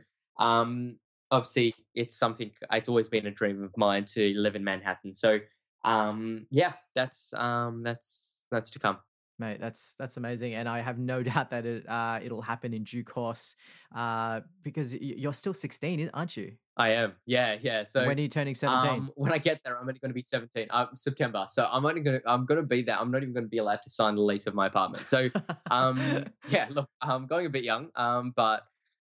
[0.40, 0.96] um
[1.30, 5.38] obviously it's something it's always been a dream of mine to live in manhattan so
[5.84, 8.96] um yeah that's um that's that's to come
[9.38, 12.84] Mate, that's that's amazing, and I have no doubt that it uh, it'll happen in
[12.84, 13.56] due course.
[13.94, 16.52] Uh, because you're still 16, aren't you?
[16.78, 18.90] i am yeah yeah so when are you turning 17?
[18.90, 21.46] um, when I get there, I'm only going to be 17, uh, September.
[21.48, 22.98] So I'm only going to, I'm going to be there.
[23.00, 25.08] I'm not even going to be allowed to sign the lease of my apartment.
[25.08, 25.30] So
[25.70, 28.62] um yeah look i'm going a bit young um but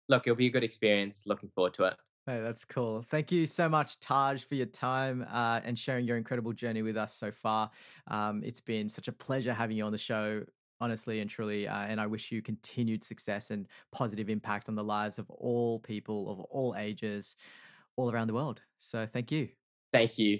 [0.09, 1.95] look it'll be a good experience looking forward to it
[2.26, 3.01] Hey, that's cool.
[3.01, 6.95] Thank you so much, Taj, for your time uh, and sharing your incredible journey with
[6.95, 7.69] us so far.
[8.07, 10.43] Um, it's been such a pleasure having you on the show,
[10.80, 11.67] honestly and truly.
[11.67, 15.80] Uh, and I wish you continued success and positive impact on the lives of all
[15.80, 17.36] people of all ages
[17.97, 18.61] all around the world.
[18.78, 19.49] So thank you.
[19.91, 20.39] thank you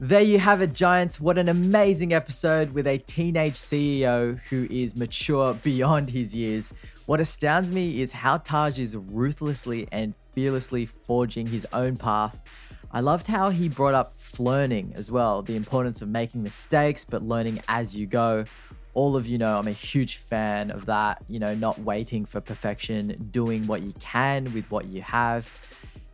[0.00, 1.20] There you have it, Giants.
[1.20, 6.72] What an amazing episode with a teenage CEO who is mature beyond his years.
[7.06, 12.40] What astounds me is how Taj is ruthlessly and fearlessly forging his own path.
[12.92, 17.24] I loved how he brought up learning as well, the importance of making mistakes but
[17.24, 18.44] learning as you go.
[18.94, 22.40] All of you know I'm a huge fan of that, you know, not waiting for
[22.40, 25.50] perfection, doing what you can with what you have.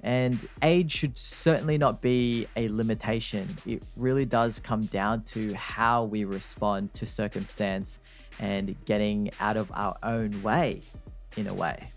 [0.03, 3.47] And age should certainly not be a limitation.
[3.67, 7.99] It really does come down to how we respond to circumstance
[8.39, 10.83] and getting out of our own way,
[11.37, 11.91] in a way.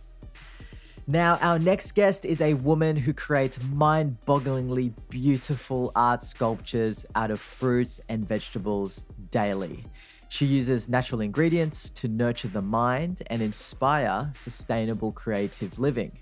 [1.07, 7.31] Now, our next guest is a woman who creates mind bogglingly beautiful art sculptures out
[7.31, 9.83] of fruits and vegetables daily.
[10.29, 16.17] She uses natural ingredients to nurture the mind and inspire sustainable creative living.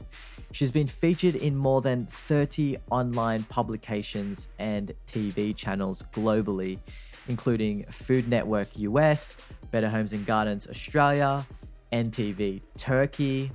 [0.52, 6.80] She's been featured in more than 30 online publications and TV channels globally,
[7.28, 9.36] including Food Network US,
[9.72, 11.46] Better Homes and Gardens Australia,
[11.92, 13.52] NTV Turkey,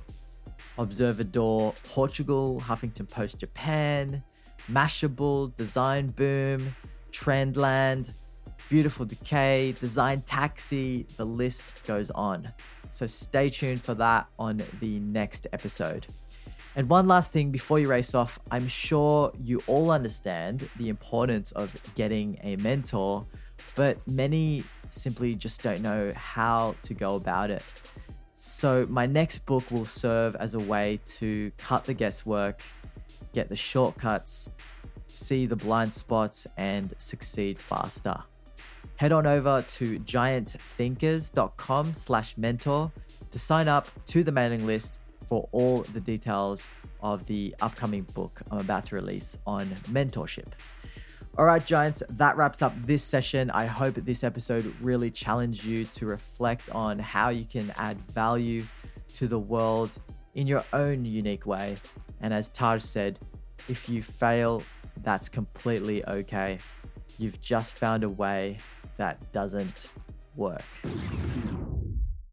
[0.77, 4.23] Observador Portugal, Huffington Post Japan,
[4.69, 6.75] Mashable, Design Boom,
[7.11, 8.11] Trendland,
[8.69, 12.51] Beautiful Decay, Design Taxi, the list goes on.
[12.91, 16.07] So stay tuned for that on the next episode.
[16.75, 21.51] And one last thing before you race off, I'm sure you all understand the importance
[21.53, 23.25] of getting a mentor,
[23.75, 27.63] but many simply just don't know how to go about it.
[28.37, 32.61] So, my next book will serve as a way to cut the guesswork,
[33.33, 34.49] get the shortcuts,
[35.07, 38.17] see the blind spots, and succeed faster.
[38.97, 42.91] Head on over to giantthinkers.com slash mentor
[43.31, 46.69] to sign up to the mailing list for all the details
[47.01, 50.47] of the upcoming book I'm about to release on mentorship.
[51.37, 53.51] All right, Giants, that wraps up this session.
[53.51, 58.63] I hope this episode really challenged you to reflect on how you can add value
[59.15, 59.91] to the world
[60.35, 61.75] in your own unique way.
[62.21, 63.19] And as Taj said,
[63.67, 64.63] if you fail,
[65.03, 66.57] that's completely okay.
[67.19, 68.59] You've just found a way
[68.95, 69.87] that doesn't
[70.37, 70.63] work.